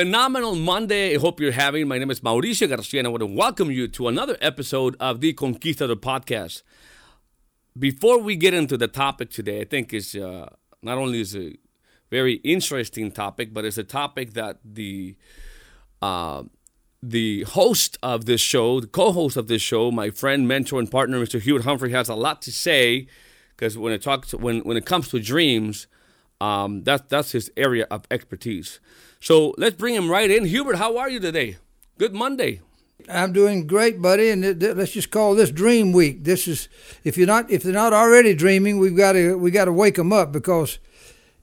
Phenomenal 0.00 0.54
Monday. 0.54 1.14
I 1.14 1.18
hope 1.18 1.40
you're 1.40 1.52
having. 1.52 1.86
My 1.86 1.98
name 1.98 2.10
is 2.10 2.20
Mauricio 2.20 2.66
Garcia, 2.66 3.00
and 3.00 3.06
I 3.06 3.10
want 3.10 3.20
to 3.20 3.26
welcome 3.26 3.70
you 3.70 3.86
to 3.88 4.08
another 4.08 4.38
episode 4.40 4.96
of 4.98 5.20
the 5.20 5.34
Conquistador 5.34 5.94
podcast. 5.94 6.62
Before 7.78 8.18
we 8.18 8.34
get 8.34 8.54
into 8.54 8.78
the 8.78 8.88
topic 8.88 9.28
today, 9.28 9.60
I 9.60 9.64
think 9.64 9.92
is 9.92 10.14
uh, 10.14 10.48
not 10.80 10.96
only 10.96 11.20
is 11.20 11.36
a 11.36 11.54
very 12.10 12.36
interesting 12.36 13.12
topic, 13.12 13.52
but 13.52 13.66
it's 13.66 13.76
a 13.76 13.84
topic 13.84 14.32
that 14.32 14.60
the 14.64 15.16
uh, 16.00 16.44
the 17.02 17.42
host 17.42 17.98
of 18.02 18.24
this 18.24 18.40
show, 18.40 18.80
the 18.80 18.86
co-host 18.86 19.36
of 19.36 19.48
this 19.48 19.60
show, 19.60 19.90
my 19.90 20.08
friend, 20.08 20.48
mentor, 20.48 20.78
and 20.78 20.90
partner, 20.90 21.20
Mr. 21.22 21.38
Hubert 21.38 21.64
Humphrey, 21.64 21.90
has 21.90 22.08
a 22.08 22.14
lot 22.14 22.40
to 22.40 22.50
say 22.50 23.06
because 23.54 23.76
when 23.76 23.92
it 23.92 24.00
talks 24.00 24.32
when 24.32 24.60
when 24.60 24.78
it 24.78 24.86
comes 24.86 25.08
to 25.08 25.20
dreams, 25.20 25.86
um, 26.40 26.82
that's 26.82 27.02
that's 27.08 27.32
his 27.32 27.50
area 27.56 27.86
of 27.90 28.04
expertise. 28.10 28.80
So 29.20 29.54
let's 29.58 29.76
bring 29.76 29.94
him 29.94 30.10
right 30.10 30.30
in. 30.30 30.46
Hubert, 30.46 30.76
how 30.76 30.96
are 30.96 31.10
you 31.10 31.20
today? 31.20 31.58
Good 31.98 32.14
Monday. 32.14 32.60
I'm 33.08 33.32
doing 33.32 33.66
great, 33.66 34.00
buddy, 34.00 34.30
and 34.30 34.42
th- 34.42 34.58
th- 34.58 34.76
let's 34.76 34.92
just 34.92 35.10
call 35.10 35.34
this 35.34 35.50
Dream 35.50 35.92
Week. 35.92 36.24
This 36.24 36.46
is 36.46 36.68
if 37.04 37.16
you're 37.16 37.26
not 37.26 37.50
if 37.50 37.62
they're 37.62 37.72
not 37.72 37.92
already 37.92 38.34
dreaming, 38.34 38.78
we've 38.78 38.96
got 38.96 39.12
to 39.12 39.36
we 39.38 39.50
got 39.50 39.66
to 39.66 39.72
wake 39.72 39.96
them 39.96 40.12
up 40.12 40.32
because 40.32 40.78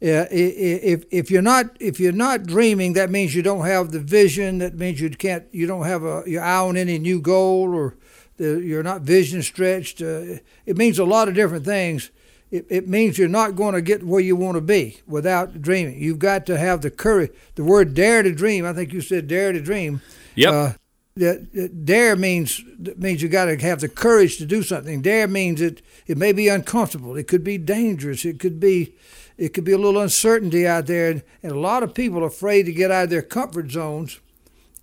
uh, 0.01 0.29
if 0.31 1.05
if 1.11 1.31
you're 1.31 1.41
not 1.41 1.75
if 1.79 1.99
you're 1.99 2.11
not 2.11 2.45
dreaming, 2.45 2.93
that 2.93 3.09
means 3.09 3.35
you 3.35 3.41
don't 3.41 3.65
have 3.65 3.91
the 3.91 3.99
vision. 3.99 4.59
That 4.59 4.75
means 4.75 5.01
you 5.01 5.09
can't 5.09 5.45
you 5.51 5.67
don't 5.67 5.85
have 5.85 6.03
a 6.03 6.23
your 6.25 6.43
eye 6.43 6.59
on 6.59 6.77
any 6.77 6.99
new 6.99 7.19
goal 7.21 7.73
or 7.73 7.95
the, 8.37 8.61
you're 8.61 8.83
not 8.83 9.01
vision 9.01 9.41
stretched. 9.41 10.01
Uh, 10.01 10.37
it 10.65 10.77
means 10.77 10.99
a 10.99 11.05
lot 11.05 11.27
of 11.27 11.33
different 11.33 11.65
things 11.65 12.11
it, 12.49 12.65
it 12.69 12.87
means 12.87 13.17
you're 13.17 13.27
not 13.27 13.55
going 13.55 13.73
to 13.73 13.81
get 13.81 14.03
where 14.03 14.21
you 14.21 14.35
want 14.35 14.55
to 14.55 14.61
be 14.61 15.01
without 15.05 15.61
dreaming. 15.61 16.01
You've 16.01 16.19
got 16.19 16.45
to 16.45 16.57
have 16.57 16.81
the 16.81 16.91
courage. 16.91 17.31
The 17.55 17.63
word 17.63 17.93
dare 17.93 18.23
to 18.23 18.31
dream, 18.31 18.65
I 18.65 18.73
think 18.73 18.93
you 18.93 19.01
said 19.01 19.27
dare 19.27 19.51
to 19.51 19.61
dream. 19.61 20.01
Yep. 20.35 20.53
Uh, 20.53 20.73
that, 21.17 21.85
dare 21.85 22.15
means 22.15 22.61
means 22.97 23.21
you 23.23 23.27
got 23.27 23.45
to 23.45 23.57
have 23.57 23.81
the 23.81 23.89
courage 23.89 24.37
to 24.37 24.45
do 24.45 24.61
something. 24.61 25.01
Dare 25.01 25.27
means 25.27 25.61
it 25.61 25.81
it 26.05 26.17
may 26.17 26.31
be 26.31 26.47
uncomfortable. 26.47 27.17
It 27.17 27.27
could 27.27 27.43
be 27.43 27.57
dangerous. 27.57 28.23
It 28.23 28.39
could 28.39 28.59
be 28.59 28.93
it 29.37 29.53
could 29.53 29.63
be 29.63 29.71
a 29.71 29.77
little 29.77 30.01
uncertainty 30.01 30.67
out 30.67 30.85
there, 30.85 31.11
and, 31.11 31.23
and 31.43 31.51
a 31.51 31.59
lot 31.59 31.83
of 31.83 31.93
people 31.93 32.23
are 32.23 32.27
afraid 32.27 32.63
to 32.63 32.71
get 32.71 32.91
out 32.91 33.05
of 33.05 33.09
their 33.09 33.21
comfort 33.23 33.71
zones, 33.71 34.19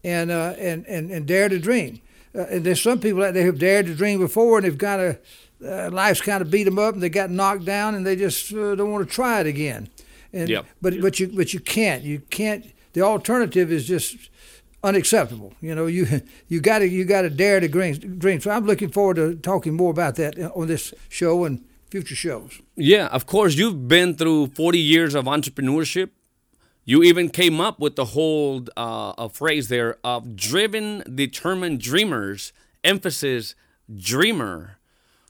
and 0.03 0.31
uh, 0.31 0.55
and, 0.59 0.85
and 0.87 1.11
and 1.11 1.27
dare 1.27 1.49
to 1.49 1.59
dream. 1.59 2.01
Uh, 2.35 2.47
and 2.51 2.65
there's 2.65 2.83
some 2.83 2.99
people 2.99 3.23
out 3.23 3.35
there 3.35 3.45
who've 3.45 3.59
dared 3.59 3.87
to 3.87 3.95
dream 3.95 4.19
before, 4.19 4.59
and 4.59 4.67
they've 4.67 4.79
got 4.79 4.97
to 4.97 5.19
uh, 5.65 5.91
life's 5.91 6.21
kind 6.21 6.43
of 6.43 6.51
beat 6.51 6.65
them 6.65 6.79
up 6.79 6.95
and 6.95 7.03
they 7.03 7.09
got 7.09 7.31
knocked 7.31 7.65
down 7.65 7.95
and 7.95 8.07
they 8.07 8.17
just 8.17 8.53
uh, 8.53 8.75
don't 8.75 8.93
want 8.93 9.09
to 9.09 9.13
try 9.13 9.41
it 9.41 9.47
again. 9.47 9.89
And 10.33 10.49
yep. 10.49 10.67
but 10.83 11.01
but 11.01 11.21
you 11.21 11.29
but 11.29 11.55
you 11.55 11.61
can't 11.61 12.03
you 12.03 12.21
can't. 12.31 12.67
The 12.93 13.03
alternative 13.03 13.73
is 13.73 13.87
just 13.87 14.31
unacceptable. 14.83 15.55
You 15.61 15.75
know 15.75 15.87
you 15.87 16.23
you 16.49 16.61
got 16.61 16.81
to 16.81 16.89
you 16.89 17.05
got 17.05 17.23
to 17.23 17.31
dare 17.31 17.61
to 17.61 17.69
dream, 17.69 17.95
dream. 18.19 18.41
So 18.41 18.51
I'm 18.51 18.67
looking 18.67 18.91
forward 18.91 19.17
to 19.17 19.37
talking 19.37 19.75
more 19.75 19.91
about 19.91 20.17
that 20.17 20.39
on 20.55 20.67
this 20.67 20.93
show 21.09 21.45
and 21.45 21.65
future 21.91 22.17
shows. 22.17 22.61
Yeah, 22.77 23.07
of 23.07 23.27
course 23.27 23.55
you've 23.55 23.87
been 23.89 24.15
through 24.17 24.49
40 24.49 24.79
years 24.79 25.15
of 25.15 25.27
entrepreneurship. 25.27 26.11
You 26.85 27.03
even 27.03 27.31
came 27.31 27.61
up 27.61 27.79
with 27.79 27.97
the 27.97 28.05
whole 28.07 28.65
uh, 28.77 29.15
a 29.17 29.29
phrase 29.31 29.69
there 29.69 29.97
of 30.05 30.37
driven, 30.37 31.03
determined 31.15 31.81
dreamers. 31.81 32.53
Emphasis 32.83 33.55
dreamer 33.95 34.74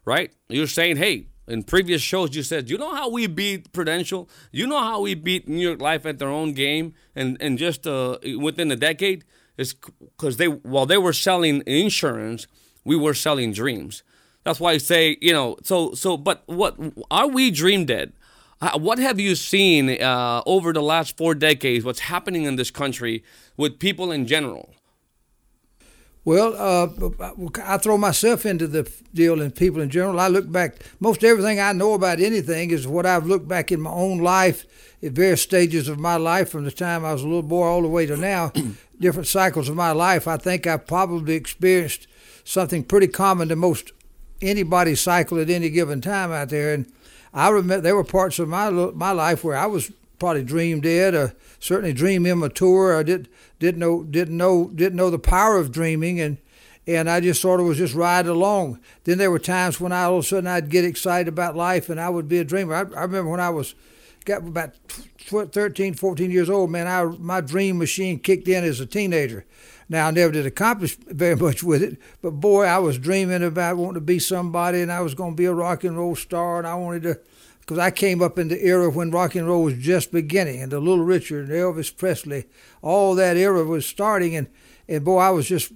right? 0.05 0.33
You're 0.49 0.67
saying, 0.67 0.97
hey, 0.97 1.27
in 1.47 1.63
previous 1.63 2.01
shows, 2.01 2.35
you 2.35 2.43
said, 2.43 2.71
you 2.71 2.79
know 2.79 2.95
how 2.95 3.11
we 3.11 3.27
beat 3.27 3.73
Prudential? 3.73 4.29
You 4.51 4.67
know 4.67 4.81
how 4.81 5.01
we 5.01 5.15
beat 5.15 5.49
New 5.49 5.67
York 5.67 5.81
Life 5.81 6.07
at 6.07 6.19
their 6.19 6.29
own 6.29 6.53
game 6.53 6.95
and, 7.15 7.37
and 7.41 7.59
just 7.59 7.87
uh, 7.87 8.19
within 8.39 8.71
a 8.71 8.77
decade? 8.77 9.25
It's 9.57 9.75
because 9.75 10.37
they, 10.39 10.49
while 10.49 10.87
they 10.87 10.99
were 10.99 11.13
selling 11.13 11.63
insurance, 11.67 12.47
we 12.85 12.97
were 12.97 13.15
selling 13.15 13.53
dreams. 13.53 14.03
That's 14.43 14.61
why 14.61 14.73
I 14.73 14.79
say, 14.79 15.17
you 15.21 15.33
know, 15.33 15.57
so, 15.63 15.95
so, 15.95 16.17
but 16.17 16.43
what, 16.47 16.77
are 17.11 17.29
we 17.29 17.51
dream 17.51 17.85
dead? 17.85 18.13
What 18.77 18.99
have 18.99 19.21
you 19.21 19.35
seen 19.35 19.91
uh, 20.03 20.43
over 20.47 20.73
the 20.73 20.83
last 20.83 21.19
four 21.19 21.35
decades? 21.35 21.85
What's 21.85 22.01
happening 22.01 22.45
in 22.45 22.57
this 22.57 22.71
country 22.71 23.23
with 23.59 23.79
people 23.79 24.11
in 24.11 24.27
general? 24.27 24.75
Well, 26.27 26.55
uh, 26.57 27.11
I 27.63 27.77
throw 27.77 27.99
myself 27.99 28.47
into 28.47 28.67
the 28.67 28.91
deal 29.13 29.43
and 29.43 29.55
people 29.55 29.83
in 29.83 29.91
general. 29.91 30.19
I 30.19 30.29
look 30.29 30.51
back, 30.51 30.77
most 30.99 31.23
everything 31.23 31.61
I 31.61 31.73
know 31.73 31.93
about 31.93 32.19
anything 32.19 32.71
is 32.71 32.87
what 32.87 33.05
I've 33.05 33.27
looked 33.27 33.47
back 33.47 33.71
in 33.71 33.81
my 33.81 33.91
own 33.91 34.19
life 34.19 34.65
at 35.03 35.13
various 35.13 35.43
stages 35.43 35.87
of 35.87 35.99
my 35.99 36.17
life 36.17 36.49
from 36.49 36.65
the 36.65 36.71
time 36.71 37.05
I 37.05 37.13
was 37.13 37.23
a 37.23 37.27
little 37.27 37.43
boy 37.43 37.65
all 37.65 37.83
the 37.83 37.89
way 37.89 38.07
to 38.07 38.17
now, 38.17 38.53
different 38.99 39.29
cycles 39.29 39.69
of 39.69 39.77
my 39.77 39.93
life. 39.93 40.27
I 40.27 40.39
think 40.39 40.67
I've 40.67 40.87
probably 40.87 41.35
experienced 41.35 42.07
something 42.43 42.85
pretty 42.85 43.09
common 43.09 43.49
to 43.51 43.57
most 43.57 43.93
anybody's 44.41 45.01
cycle 45.01 45.39
at 45.39 45.51
any 45.51 45.69
given 45.69 46.01
time 46.01 46.33
out 46.33 46.49
there. 46.49 46.73
And 46.73 46.91
I 47.35 47.51
remember 47.51 47.83
there 47.83 47.97
were 47.97 48.05
parts 48.05 48.39
of 48.39 48.49
my 48.49 48.71
my 48.71 49.13
life 49.13 49.45
where 49.45 49.57
I 49.57 49.67
was 49.67 49.93
probably 50.19 50.45
dream 50.45 50.81
dead 50.81 51.15
or 51.15 51.35
certainly 51.61 51.93
dream 51.93 52.25
immature. 52.25 52.97
I 52.99 53.03
did 53.03 53.29
didn't 53.65 53.81
know 53.81 54.05
didn't 54.05 54.37
know 54.37 54.69
didn't 54.75 54.97
know 54.97 55.11
the 55.11 55.19
power 55.19 55.57
of 55.57 55.73
dreaming 55.73 56.21
and 56.21 56.39
and 56.87 57.09
I 57.09 57.21
just 57.21 57.41
sort 57.41 57.61
of 57.61 57.67
was 57.67 57.79
just 57.79 57.95
riding 57.95 58.31
along. 58.31 58.79
Then 59.05 59.17
there 59.17 59.31
were 59.31 59.39
times 59.39 59.81
when 59.81 59.91
I 59.91 60.05
all 60.05 60.19
of 60.19 60.25
a 60.25 60.27
sudden 60.27 60.47
I'd 60.47 60.69
get 60.69 60.85
excited 60.85 61.29
about 61.29 61.57
life 61.57 61.89
and 61.89 61.99
I 61.99 62.11
would 62.11 62.29
be 62.29 62.39
a 62.39 62.45
dreamer. 62.45 62.75
I, 62.75 62.81
I 62.81 63.03
remember 63.05 63.31
when 63.31 63.41
I 63.41 63.49
was 63.49 63.75
got 64.27 64.47
about 64.47 64.75
13, 65.19 65.95
14 65.95 66.31
years 66.31 66.51
old, 66.51 66.71
man, 66.71 66.87
I 66.87 67.05
my 67.19 67.41
dream 67.41 67.79
machine 67.79 68.19
kicked 68.19 68.49
in 68.49 68.65
as 68.65 68.81
a 68.81 68.87
teenager. 68.87 69.47
Now 69.89 70.09
I 70.09 70.11
never 70.11 70.33
did 70.33 70.47
accomplish 70.47 70.97
very 70.97 71.37
much 71.37 71.63
with 71.63 71.83
it, 71.83 71.99
but 72.21 72.33
boy, 72.33 72.65
I 72.65 72.79
was 72.79 72.99
dreaming 72.99 73.43
about 73.43 73.79
wanting 73.79 73.95
to 73.95 74.01
be 74.01 74.19
somebody, 74.19 74.81
and 74.83 74.93
I 74.93 75.01
was 75.01 75.15
going 75.15 75.33
to 75.33 75.37
be 75.37 75.47
a 75.47 75.55
rock 75.55 75.85
and 75.85 75.97
roll 75.97 76.17
star, 76.17 76.59
and 76.59 76.67
I 76.67 76.75
wanted 76.75 77.03
to 77.05 77.21
because 77.65 77.79
I 77.79 77.91
came 77.91 78.21
up 78.21 78.39
in 78.39 78.49
the 78.49 78.63
era 78.63 78.91
when 78.91 79.11
rock 79.11 79.35
and 79.35 79.49
roll 79.49 79.63
was 79.63 79.79
just 79.79 80.13
beginning, 80.13 80.61
and 80.61 80.71
the 80.71 80.81
Little 80.81 81.05
Richard, 81.05 81.49
and 81.49 81.59
Elvis 81.59 81.97
Presley, 81.97 82.45
all 82.83 83.15
that 83.15 83.39
era 83.39 83.65
was 83.65 83.87
starting, 83.87 84.37
and 84.37 84.49
and 84.87 85.03
boy, 85.03 85.19
I 85.19 85.31
was 85.31 85.49
just 85.49 85.73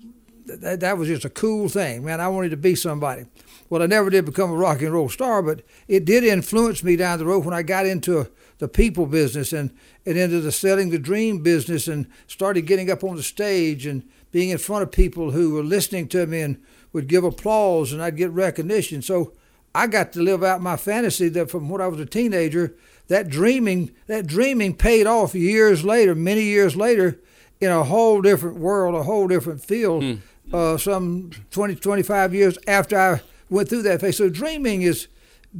that, 0.46 0.80
that 0.80 0.98
was 0.98 1.08
just 1.08 1.24
a 1.24 1.30
cool 1.30 1.68
thing, 1.68 2.04
man. 2.04 2.20
I 2.20 2.28
wanted 2.28 2.50
to 2.50 2.56
be 2.56 2.74
somebody. 2.74 3.24
Well, 3.70 3.82
I 3.82 3.86
never 3.86 4.10
did 4.10 4.24
become 4.24 4.50
a 4.50 4.56
rock 4.56 4.80
and 4.80 4.92
roll 4.92 5.08
star, 5.08 5.42
but 5.42 5.62
it 5.88 6.04
did 6.04 6.24
influence 6.24 6.82
me 6.82 6.96
down 6.96 7.18
the 7.18 7.26
road 7.26 7.44
when 7.44 7.54
I 7.54 7.62
got 7.62 7.86
into 7.86 8.28
the 8.58 8.68
people 8.68 9.06
business 9.06 9.52
and, 9.52 9.74
and 10.06 10.16
into 10.16 10.40
the 10.40 10.52
selling 10.52 10.90
the 10.90 10.98
dream 10.98 11.42
business 11.42 11.86
and 11.86 12.06
started 12.26 12.62
getting 12.62 12.90
up 12.90 13.04
on 13.04 13.16
the 13.16 13.22
stage 13.22 13.86
and 13.86 14.08
being 14.32 14.50
in 14.50 14.58
front 14.58 14.82
of 14.82 14.90
people 14.90 15.30
who 15.30 15.54
were 15.54 15.62
listening 15.62 16.08
to 16.08 16.26
me 16.26 16.40
and 16.40 16.62
would 16.92 17.08
give 17.08 17.24
applause 17.24 17.92
and 17.92 18.02
I'd 18.02 18.16
get 18.16 18.30
recognition. 18.30 19.02
So 19.02 19.32
I 19.78 19.86
got 19.86 20.12
to 20.14 20.22
live 20.22 20.42
out 20.42 20.60
my 20.60 20.76
fantasy 20.76 21.28
that 21.28 21.52
from 21.52 21.68
when 21.68 21.80
I 21.80 21.86
was 21.86 22.00
a 22.00 22.06
teenager, 22.06 22.74
that 23.06 23.28
dreaming, 23.28 23.92
that 24.08 24.26
dreaming 24.26 24.74
paid 24.74 25.06
off 25.06 25.36
years 25.36 25.84
later, 25.84 26.16
many 26.16 26.42
years 26.42 26.74
later, 26.74 27.20
in 27.60 27.70
a 27.70 27.84
whole 27.84 28.20
different 28.20 28.56
world, 28.56 28.96
a 28.96 29.04
whole 29.04 29.28
different 29.28 29.62
field. 29.62 30.02
Mm. 30.02 30.18
Uh, 30.52 30.78
some 30.78 31.30
20, 31.52 31.76
25 31.76 32.34
years 32.34 32.58
after 32.66 32.98
I 32.98 33.20
went 33.50 33.68
through 33.68 33.82
that 33.82 34.00
phase. 34.00 34.16
So 34.16 34.28
dreaming 34.28 34.82
is 34.82 35.06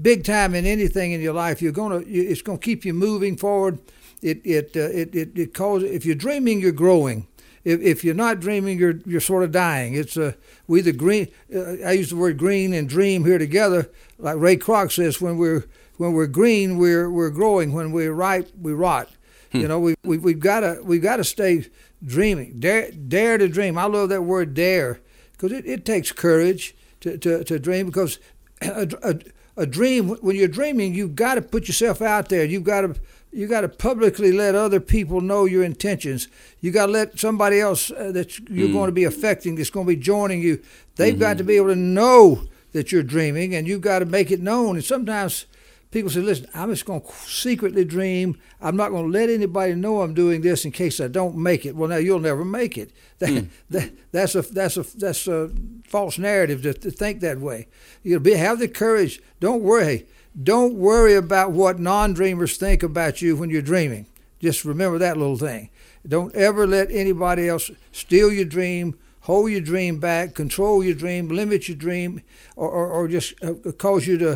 big 0.03 0.25
time 0.25 0.53
in 0.53 0.67
anything 0.67 1.13
in 1.13 1.21
your 1.21 1.35
life. 1.35 1.63
You're 1.63 1.71
gonna, 1.71 2.03
it's 2.05 2.43
gonna 2.43 2.59
keep 2.59 2.85
you 2.85 2.95
moving 2.95 3.37
forward. 3.37 3.79
It, 4.21 4.45
it, 4.45 4.77
uh, 4.77 4.81
it, 4.81 5.15
it, 5.15 5.39
it 5.39 5.55
causes, 5.55 5.93
if 5.93 6.05
you're 6.05 6.17
dreaming, 6.17 6.61
you're 6.61 6.73
growing 6.73 7.29
if, 7.69 7.83
if 7.83 8.05
you're 8.05 8.15
not 8.15 8.41
dreaming, 8.41 8.79
you're 8.79 8.99
you're 9.05 9.21
sort 9.21 9.45
of 9.45 9.53
dying. 9.53 9.95
It's 9.95 10.17
a 10.17 10.29
uh, 10.29 10.33
we 10.67 10.81
the 10.81 10.93
green. 10.93 11.29
Uh, 11.55 11.77
I 11.85 11.93
use 11.93 12.11
the 12.11 12.17
word 12.17 12.39
green 12.39 12.73
and 12.73 12.89
dream 12.89 13.25
here 13.25 13.39
together. 13.39 13.91
Like 14.19 14.39
Ray 14.39 14.57
Kroc 14.57 14.91
says, 14.91 15.21
when 15.21 15.37
we're 15.37 15.65
when 15.99 16.15
we're 16.15 16.27
green, 16.27 16.79
we're 16.79 17.11
we're 17.11 17.31
growing. 17.31 17.73
When 17.73 17.93
we're 17.93 18.13
ripe, 18.13 18.51
we 18.61 18.73
rot. 18.73 19.11
Hmm. 19.53 19.59
You 19.59 19.69
know, 19.69 19.81
we, 19.81 19.95
we 20.03 20.17
we've 20.17 20.41
got 20.41 20.61
to 20.61 20.81
we've 20.83 21.03
got 21.03 21.17
to 21.17 21.25
stay 21.25 21.67
dreaming. 22.05 22.59
Dare 22.59 22.91
dare 22.91 23.37
to 23.37 23.49
dream. 23.49 23.77
I 23.77 23.85
love 23.85 24.09
that 24.09 24.23
word 24.23 24.55
dare 24.55 25.01
because 25.33 25.53
it, 25.53 25.67
it 25.67 25.85
takes 25.85 26.11
courage 26.11 26.75
to, 27.01 27.19
to, 27.19 27.45
to 27.45 27.59
dream 27.59 27.87
because 27.87 28.19
a, 28.63 28.89
a, 29.03 29.19
a 29.59 29.67
dream 29.67 30.09
when 30.09 30.37
you're 30.37 30.49
dreaming, 30.49 30.95
you've 30.95 31.17
got 31.17 31.35
to 31.35 31.43
put 31.43 31.69
yourself 31.69 32.01
out 32.01 32.31
there. 32.31 32.45
You've 32.45 32.65
got 32.65 32.81
to 32.81 32.95
you 33.33 33.47
got 33.47 33.61
to 33.61 33.69
publicly 33.69 34.33
let 34.33 34.55
other 34.55 34.81
people 34.81 35.21
know 35.21 35.45
your 35.45 35.63
intentions. 35.63 36.29
You 36.61 36.71
got 36.71 36.87
to 36.87 36.93
let 36.93 37.19
somebody 37.19 37.61
else 37.61 37.91
uh, 37.91 38.11
that 38.13 38.39
you're 38.49 38.69
mm. 38.69 38.73
going 38.73 38.89
to 38.89 38.93
be 38.93 39.05
affecting, 39.05 39.57
that's 39.57 39.71
going 39.71 39.87
to 39.87 39.93
be 39.95 40.01
joining 40.01 40.41
you. 40.41 40.63
They've 40.97 41.15
mm-hmm. 41.15 41.21
got 41.21 41.39
to 41.39 41.45
be 41.45 41.57
able 41.57 41.69
to 41.69 41.77
know 41.77 42.45
that 42.73 42.93
you're 42.93 43.03
dreaming, 43.03 43.55
and 43.55 43.67
you've 43.67 43.81
got 43.81 44.01
to 44.01 44.05
make 44.07 44.31
it 44.31 44.41
known. 44.41 44.77
And 44.77 44.85
sometimes 44.85 45.47
people 45.91 46.11
say, 46.11 46.21
"Listen, 46.21 46.49
I'm 46.55 46.71
just 46.71 46.87
going 46.87 47.01
to 47.01 47.13
secretly 47.27 47.85
dream. 47.85 48.39
I'm 48.61 48.77
not 48.77 48.91
going 48.91 49.11
to 49.11 49.19
let 49.19 49.31
anybody 49.31 49.75
know 49.75 50.01
I'm 50.01 50.15
doing 50.15 50.41
this 50.41 50.65
in 50.65 50.73
case 50.73 51.01
I 51.01 51.09
don't 51.09 51.37
make 51.37 51.67
it." 51.67 51.77
Well, 51.77 51.89
now 51.89 51.97
you'll 51.97 52.21
never 52.21 52.45
make 52.45 52.79
it. 52.79 52.93
That, 53.19 53.31
mm. 53.31 53.49
that 53.71 53.91
that's 54.13 54.37
a 54.37 54.43
that's 54.43 54.77
a 54.77 54.85
that's 54.97 55.27
a 55.27 55.51
false 55.89 56.19
narrative 56.19 56.63
to, 56.63 56.73
to 56.73 56.91
think 56.93 57.19
that 57.19 57.41
way. 57.41 57.67
You 58.05 58.21
be 58.21 58.35
have 58.35 58.61
the 58.61 58.69
courage. 58.69 59.21
Don't 59.41 59.65
worry 59.65 60.07
don't 60.41 60.75
worry 60.75 61.15
about 61.15 61.53
what 61.53 61.79
non 61.79 62.13
dreamers 62.13 62.57
think 62.57 62.83
about 62.83 63.21
you 63.21 63.37
when 63.37 63.51
you're 63.51 63.63
dreaming. 63.63 64.07
Just 64.41 64.65
remember 64.65 64.99
that 64.99 65.17
little 65.17 65.37
thing. 65.37 65.71
Don't 66.07 66.35
ever 66.35 66.67
let 66.67 66.91
anybody 66.91 67.49
else 67.49 67.71
steal 67.93 68.33
your 68.33 68.45
dream, 68.45 68.97
hold 69.23 69.51
your 69.51 69.61
dream 69.61 69.99
back, 69.99 70.35
control 70.35 70.85
your 70.85 70.95
dream, 70.95 71.29
limit 71.29 71.69
your 71.69 71.77
dream, 71.77 72.23
or, 72.55 72.69
or, 72.71 72.89
or 72.89 73.09
just 73.09 73.35
uh, 73.43 73.55
cause 73.73 74.07
you 74.07 74.17
to, 74.19 74.33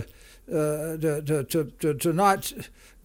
uh, 0.50 0.96
to, 0.96 1.44
to, 1.48 1.64
to, 1.78 1.94
to 1.94 2.12
not 2.12 2.52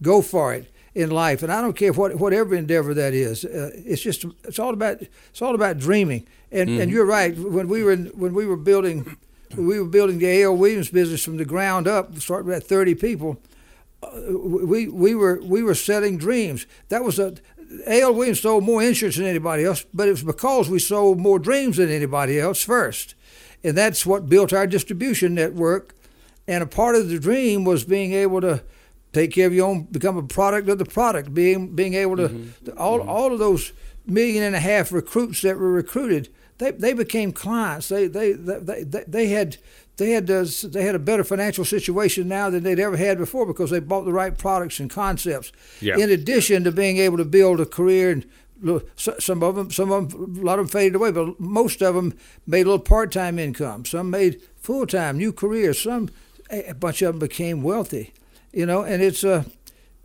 go 0.02 0.20
for 0.20 0.52
it 0.52 0.70
in 0.94 1.10
life. 1.10 1.44
And 1.44 1.52
I 1.52 1.60
don't 1.60 1.76
care 1.76 1.92
what 1.92 2.16
whatever 2.16 2.54
endeavor 2.54 2.94
that 2.94 3.14
is. 3.14 3.44
Uh, 3.44 3.70
it's 3.74 4.02
just 4.02 4.24
it's 4.44 4.58
all 4.58 4.74
about 4.74 5.00
it's 5.00 5.40
all 5.40 5.54
about 5.54 5.78
dreaming. 5.78 6.26
And 6.50 6.68
mm-hmm. 6.68 6.80
and 6.80 6.90
you're 6.90 7.06
right. 7.06 7.36
When 7.36 7.68
we 7.68 7.84
were 7.84 7.92
in, 7.92 8.06
when 8.06 8.34
we 8.34 8.44
were 8.44 8.56
building 8.56 9.16
we 9.56 9.80
were 9.80 9.88
building 9.88 10.18
the 10.18 10.26
A.L. 10.26 10.56
Williams 10.56 10.90
business 10.90 11.24
from 11.24 11.36
the 11.36 11.44
ground 11.44 11.86
up, 11.86 12.16
starting 12.18 12.52
at 12.52 12.64
30 12.64 12.94
people. 12.94 13.40
Uh, 14.02 14.10
we 14.30 14.88
we 14.88 15.14
were 15.14 15.40
we 15.42 15.62
were 15.62 15.74
setting 15.74 16.18
dreams. 16.18 16.66
That 16.88 17.02
was 17.02 17.18
a 17.18 17.34
A.L. 17.86 18.14
Williams 18.14 18.40
sold 18.40 18.64
more 18.64 18.82
insurance 18.82 19.16
than 19.16 19.26
anybody 19.26 19.64
else, 19.64 19.84
but 19.92 20.08
it 20.08 20.12
was 20.12 20.22
because 20.22 20.70
we 20.70 20.78
sold 20.78 21.18
more 21.18 21.38
dreams 21.38 21.78
than 21.78 21.88
anybody 21.88 22.38
else 22.38 22.62
first, 22.62 23.14
and 23.64 23.76
that's 23.76 24.06
what 24.06 24.28
built 24.28 24.52
our 24.52 24.66
distribution 24.66 25.34
network. 25.34 25.94
And 26.46 26.62
a 26.62 26.66
part 26.66 26.94
of 26.94 27.08
the 27.08 27.18
dream 27.18 27.64
was 27.64 27.84
being 27.84 28.12
able 28.12 28.40
to 28.40 28.62
take 29.12 29.32
care 29.32 29.46
of 29.46 29.52
your 29.52 29.68
own, 29.68 29.82
become 29.84 30.16
a 30.16 30.22
product 30.22 30.68
of 30.68 30.78
the 30.78 30.84
product, 30.84 31.34
being 31.34 31.74
being 31.74 31.94
able 31.94 32.16
to, 32.16 32.28
mm-hmm. 32.28 32.64
to 32.66 32.76
all 32.78 33.00
mm-hmm. 33.00 33.08
all 33.08 33.32
of 33.32 33.38
those 33.38 33.72
million 34.06 34.42
and 34.42 34.54
a 34.54 34.60
half 34.60 34.92
recruits 34.92 35.42
that 35.42 35.58
were 35.58 35.72
recruited, 35.72 36.28
they, 36.58 36.72
they 36.72 36.92
became 36.92 37.32
clients. 37.32 37.88
They 37.88 38.06
they 38.06 38.32
they 38.32 38.82
they, 38.82 39.04
they 39.06 39.26
had 39.28 39.56
they 39.96 40.10
had 40.10 40.30
uh, 40.30 40.44
they 40.64 40.82
had 40.82 40.94
a 40.94 41.00
better 41.00 41.24
financial 41.24 41.64
situation 41.64 42.28
now 42.28 42.50
than 42.50 42.62
they'd 42.62 42.80
ever 42.80 42.96
had 42.96 43.18
before 43.18 43.46
because 43.46 43.70
they 43.70 43.80
bought 43.80 44.04
the 44.04 44.12
right 44.12 44.36
products 44.36 44.80
and 44.80 44.90
concepts. 44.90 45.52
Yeah. 45.80 45.96
In 45.96 46.10
addition 46.10 46.64
to 46.64 46.72
being 46.72 46.98
able 46.98 47.16
to 47.18 47.24
build 47.24 47.60
a 47.60 47.66
career 47.66 48.10
and 48.10 48.26
some 48.96 49.42
of 49.44 49.54
them, 49.54 49.70
some 49.70 49.92
of 49.92 50.10
them, 50.10 50.36
a 50.40 50.44
lot 50.44 50.58
of 50.58 50.66
them 50.66 50.72
faded 50.72 50.96
away, 50.96 51.12
but 51.12 51.38
most 51.38 51.80
of 51.80 51.94
them 51.94 52.14
made 52.44 52.62
a 52.62 52.70
little 52.70 52.80
part-time 52.80 53.38
income. 53.38 53.84
Some 53.84 54.10
made 54.10 54.42
full-time, 54.56 55.16
new 55.16 55.32
careers. 55.32 55.80
Some, 55.80 56.08
a 56.50 56.74
bunch 56.74 57.00
of 57.02 57.12
them 57.12 57.20
became 57.20 57.62
wealthy 57.62 58.12
you 58.52 58.66
know, 58.66 58.82
and 58.82 59.02
it's 59.02 59.24
uh, 59.24 59.44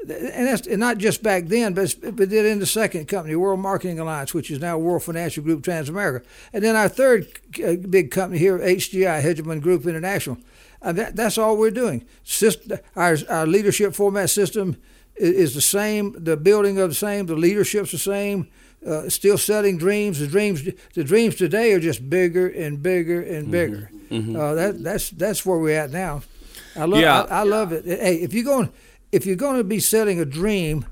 and 0.09 0.47
that's 0.47 0.67
and 0.67 0.79
not 0.79 0.97
just 0.97 1.23
back 1.23 1.45
then, 1.45 1.73
but 1.73 1.95
but 2.01 2.29
did 2.29 2.45
in 2.45 2.59
the 2.59 2.65
second 2.65 3.07
company, 3.07 3.35
World 3.35 3.59
Marketing 3.59 3.99
Alliance, 3.99 4.33
which 4.33 4.51
is 4.51 4.59
now 4.59 4.77
World 4.77 5.03
Financial 5.03 5.43
Group 5.43 5.61
Transamerica, 5.61 6.23
and 6.51 6.63
then 6.63 6.75
our 6.75 6.89
third 6.89 7.27
uh, 7.63 7.75
big 7.75 8.11
company 8.11 8.39
here, 8.39 8.59
HGI, 8.59 9.21
Hegemon 9.21 9.61
Group 9.61 9.85
International. 9.85 10.37
Uh, 10.81 10.91
that, 10.91 11.15
that's 11.15 11.37
all 11.37 11.55
we're 11.57 11.71
doing. 11.71 12.05
System, 12.23 12.79
our 12.95 13.17
our 13.29 13.47
leadership 13.47 13.95
format 13.95 14.29
system 14.29 14.75
is, 15.15 15.29
is, 15.29 15.53
the 15.55 15.61
same. 15.61 16.13
The 16.21 16.35
building 16.35 16.77
of 16.79 16.89
the 16.89 16.95
same. 16.95 17.25
The 17.25 17.35
leadership's 17.35 17.91
the 17.91 17.97
same. 17.97 18.49
Uh, 18.85 19.07
still 19.07 19.37
setting 19.37 19.77
dreams. 19.77 20.19
The 20.19 20.27
dreams 20.27 20.63
the 20.93 21.03
dreams 21.03 21.35
today 21.35 21.71
are 21.71 21.79
just 21.79 22.09
bigger 22.09 22.47
and 22.47 22.83
bigger 22.83 23.21
and 23.21 23.49
bigger. 23.49 23.89
Mm-hmm. 24.09 24.15
Mm-hmm. 24.15 24.35
Uh, 24.35 24.53
that 24.55 24.83
that's 24.83 25.09
that's 25.11 25.45
where 25.45 25.57
we're 25.57 25.79
at 25.79 25.91
now. 25.91 26.23
I 26.75 26.85
love, 26.85 26.99
yeah. 26.99 27.21
I, 27.21 27.39
I 27.39 27.43
love 27.43 27.71
it. 27.71 27.85
Hey, 27.85 28.15
if 28.15 28.33
you're 28.33 28.43
going, 28.43 28.71
if 29.13 29.25
you're 29.25 29.35
going 29.35 29.57
to 29.57 29.63
be 29.63 29.79
selling 29.79 30.19
a 30.19 30.25
dream, 30.25 30.85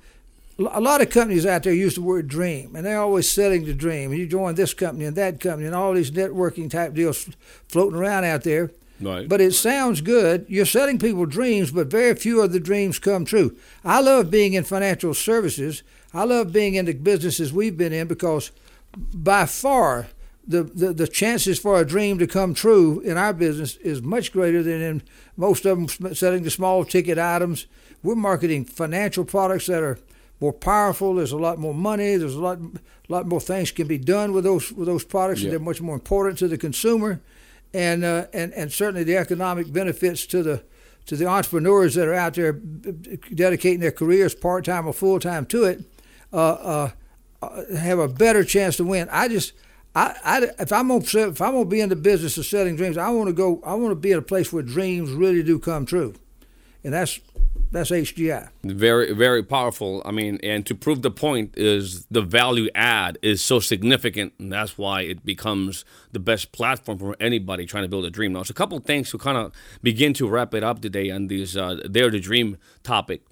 a 0.60 0.80
lot 0.80 1.02
of 1.02 1.10
companies 1.10 1.46
out 1.46 1.64
there 1.64 1.74
use 1.74 1.96
the 1.96 2.02
word 2.02 2.28
dream, 2.28 2.76
and 2.76 2.86
they're 2.86 3.02
always 3.02 3.30
selling 3.30 3.66
the 3.66 3.74
dream. 3.74 4.12
And 4.12 4.20
you 4.20 4.28
join 4.28 4.56
this 4.56 4.76
company 4.76 5.06
and 5.06 5.18
that 5.18 5.40
company, 5.40 5.66
and 5.66 5.76
all 5.76 5.94
these 5.94 6.12
networking 6.12 6.70
type 6.70 6.94
deals 6.94 7.28
floating 7.68 8.00
around 8.00 8.26
out 8.26 8.44
there. 8.44 8.72
Right. 9.02 9.28
But 9.28 9.42
it 9.42 9.54
sounds 9.54 10.02
good. 10.02 10.46
You're 10.48 10.66
selling 10.66 11.00
people 11.00 11.26
dreams, 11.26 11.72
but 11.72 11.88
very 11.88 12.14
few 12.16 12.42
of 12.42 12.52
the 12.52 12.60
dreams 12.60 13.00
come 13.00 13.26
true. 13.26 13.58
I 13.84 14.00
love 14.00 14.30
being 14.30 14.54
in 14.54 14.64
financial 14.64 15.16
services. 15.16 15.82
I 16.14 16.24
love 16.26 16.54
being 16.54 16.76
in 16.76 16.86
the 16.86 16.94
businesses 16.94 17.52
we've 17.52 17.78
been 17.78 17.94
in 17.94 18.08
because 18.08 18.52
by 18.96 19.48
far 19.48 20.08
the, 20.48 20.64
the, 20.64 20.94
the 20.94 21.08
chances 21.08 21.60
for 21.60 21.80
a 21.80 21.86
dream 21.86 22.18
to 22.20 22.28
come 22.28 22.54
true 22.54 23.00
in 23.02 23.18
our 23.18 23.34
business 23.34 23.76
is 23.78 24.02
much 24.02 24.32
greater 24.32 24.64
than 24.64 24.82
in 24.82 25.04
most 25.38 25.66
of 25.66 25.78
them 25.78 26.14
selling 26.16 26.44
the 26.44 26.52
small 26.52 26.84
ticket 26.84 27.18
items. 27.18 27.68
We're 28.04 28.16
marketing 28.16 28.66
financial 28.66 29.24
products 29.24 29.68
that 29.68 29.84
are 29.84 30.00
more 30.40 30.54
powerful. 30.54 31.16
There's 31.16 31.32
a 31.32 31.38
lot 31.38 31.60
more 31.60 31.74
money. 31.74 32.16
There's 32.18 32.36
a 32.36 32.42
lot, 32.42 32.60
lot 33.08 33.28
more 33.28 33.40
things 33.40 33.72
can 33.72 33.88
be 33.88 34.00
done 34.00 34.34
with 34.34 34.44
those 34.44 34.72
with 34.72 34.88
those 34.88 35.06
products. 35.06 35.42
Yeah. 35.42 35.52
They're 35.52 35.60
much 35.60 35.82
more 35.82 35.96
important 35.96 36.40
to 36.40 36.48
the 36.48 36.58
consumer, 36.58 37.22
and 37.74 38.04
uh, 38.04 38.26
and 38.34 38.52
and 38.54 38.72
certainly 38.72 39.04
the 39.04 39.18
economic 39.18 39.72
benefits 39.72 40.26
to 40.28 40.42
the 40.42 40.64
to 41.06 41.16
the 41.16 41.28
entrepreneurs 41.28 41.94
that 41.96 42.08
are 42.08 42.14
out 42.14 42.34
there 42.34 42.54
dedicating 42.54 43.80
their 43.80 43.92
careers 43.92 44.34
part 44.34 44.66
time 44.66 44.88
or 44.88 44.94
full 44.94 45.20
time 45.20 45.46
to 45.48 45.64
it. 45.66 45.84
Uh, 46.34 46.54
uh, 46.54 46.92
have 47.76 48.00
a 48.00 48.08
better 48.08 48.44
chance 48.44 48.78
to 48.78 48.84
win. 48.84 49.10
I 49.12 49.28
just 49.28 49.54
I, 49.94 50.16
I, 50.24 50.48
if 50.60 50.72
I'm 50.72 50.88
gonna 50.88 51.04
if 51.04 51.42
I'm 51.42 51.54
gonna 51.54 51.66
be 51.66 51.82
in 51.82 51.90
the 51.90 51.96
business 51.96 52.38
of 52.38 52.46
selling 52.46 52.76
dreams, 52.78 52.98
I 52.98 53.10
want 53.10 53.28
to 53.28 53.34
go. 53.34 53.62
I 53.66 53.74
want 53.76 53.92
to 53.92 53.96
be 53.96 54.14
at 54.14 54.20
a 54.20 54.22
place 54.22 54.54
where 54.54 54.64
dreams 54.64 55.12
really 55.12 55.44
do 55.44 55.60
come 55.60 55.86
true, 55.86 56.14
and 56.84 56.94
that's 56.94 57.20
that's 57.74 57.92
HGI. 57.92 58.50
Very 58.64 59.14
very 59.14 59.44
powerful. 59.44 60.02
I 60.06 60.12
mean, 60.12 60.40
and 60.44 60.66
to 60.66 60.76
prove 60.76 61.02
the 61.02 61.12
point 61.12 61.58
is 61.58 62.06
the 62.06 62.22
value 62.22 62.70
add 62.74 63.18
is 63.22 63.44
so 63.44 63.60
significant, 63.60 64.32
and 64.40 64.54
that's 64.54 64.78
why 64.78 65.02
it 65.02 65.26
becomes 65.26 65.84
the 66.14 66.20
best 66.20 66.54
platform 66.54 66.98
for 66.98 67.18
anybody 67.20 67.66
trying 67.66 67.84
to 67.84 67.90
build 67.90 68.06
a 68.06 68.10
dream. 68.10 68.32
Now, 68.32 68.42
it's 68.42 68.50
a 68.50 68.54
couple 68.54 68.80
things 68.80 69.12
to 69.12 69.18
kind 69.18 69.38
of 69.38 69.52
begin 69.84 70.14
to 70.14 70.30
wrap 70.30 70.54
it 70.54 70.64
up 70.64 70.82
today 70.82 71.12
on 71.12 71.28
these 71.28 71.58
uh, 71.58 71.76
Dare 71.92 72.12
to 72.12 72.20
Dream 72.22 72.58
topic 72.84 73.24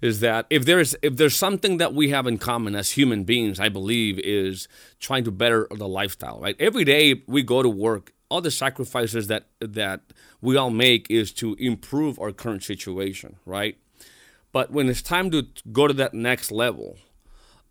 is 0.00 0.20
that 0.20 0.46
if 0.50 0.64
there's 0.64 0.94
if 1.02 1.16
there's 1.16 1.36
something 1.36 1.76
that 1.78 1.94
we 1.94 2.10
have 2.10 2.26
in 2.26 2.38
common 2.38 2.74
as 2.74 2.92
human 2.92 3.24
beings, 3.24 3.60
I 3.60 3.68
believe 3.68 4.18
is 4.20 4.68
trying 4.98 5.24
to 5.24 5.30
better 5.30 5.68
the 5.70 5.88
lifestyle. 5.88 6.40
Right, 6.40 6.56
every 6.58 6.84
day 6.84 7.22
we 7.26 7.42
go 7.42 7.62
to 7.62 7.68
work. 7.68 8.12
All 8.28 8.40
the 8.40 8.50
sacrifices 8.50 9.26
that 9.26 9.46
that 9.60 10.00
we 10.40 10.56
all 10.56 10.70
make 10.70 11.10
is 11.10 11.32
to 11.34 11.54
improve 11.54 12.18
our 12.18 12.32
current 12.32 12.62
situation, 12.62 13.36
right? 13.44 13.76
But 14.52 14.70
when 14.70 14.88
it's 14.88 15.02
time 15.02 15.30
to 15.30 15.46
go 15.70 15.86
to 15.86 15.94
that 15.94 16.14
next 16.14 16.50
level, 16.50 16.96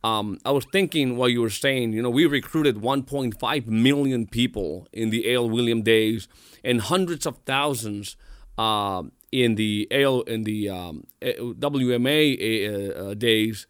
um, 0.03 0.39
I 0.45 0.51
was 0.51 0.65
thinking 0.71 1.17
while 1.17 1.27
you 1.27 1.41
were 1.41 1.50
saying, 1.50 1.91
you 1.93 2.01
know, 2.01 2.09
we 2.09 2.25
recruited 2.25 2.77
1.5 2.77 3.67
million 3.67 4.27
people 4.27 4.88
in 4.93 5.09
the 5.09 5.29
A.L. 5.29 5.50
William 5.50 5.81
days 5.81 6.29
and 6.63 6.79
hundreds 6.79 7.25
of 7.25 7.38
thousands 7.45 8.15
uh, 8.57 9.03
in 9.31 9.55
the 9.55 9.88
AL 9.91 10.21
in 10.21 10.43
the 10.43 10.69
um, 10.69 11.07
WMA 11.21 12.38
uh, 12.38 13.09
uh, 13.09 13.13
days, 13.13 13.67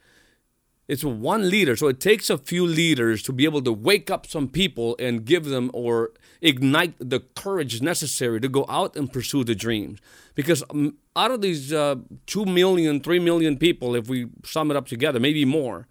it's 0.88 1.04
one 1.04 1.50
leader. 1.50 1.76
So 1.76 1.88
it 1.88 2.00
takes 2.00 2.30
a 2.30 2.38
few 2.38 2.66
leaders 2.66 3.22
to 3.24 3.32
be 3.32 3.46
able 3.46 3.62
to 3.62 3.72
wake 3.72 4.10
up 4.10 4.26
some 4.26 4.48
people 4.48 4.96
and 4.98 5.24
give 5.24 5.46
them 5.46 5.70
or 5.74 6.12
ignite 6.42 6.96
the 7.00 7.20
courage 7.36 7.82
necessary 7.82 8.42
to 8.42 8.50
go 8.50 8.66
out 8.68 8.96
and 8.96 9.12
pursue 9.12 9.44
the 9.44 9.54
dreams. 9.54 10.00
Because 10.34 10.64
um, 10.72 10.96
out 11.16 11.32
of 11.32 11.42
these 11.42 11.72
uh, 11.72 11.96
2 12.26 12.46
million, 12.46 13.02
3 13.02 13.20
million 13.20 13.58
people, 13.58 13.96
if 13.96 14.08
we 14.08 14.30
sum 14.44 14.72
it 14.72 14.78
up 14.78 14.88
together, 14.88 15.20
maybe 15.20 15.46
more, 15.46 15.88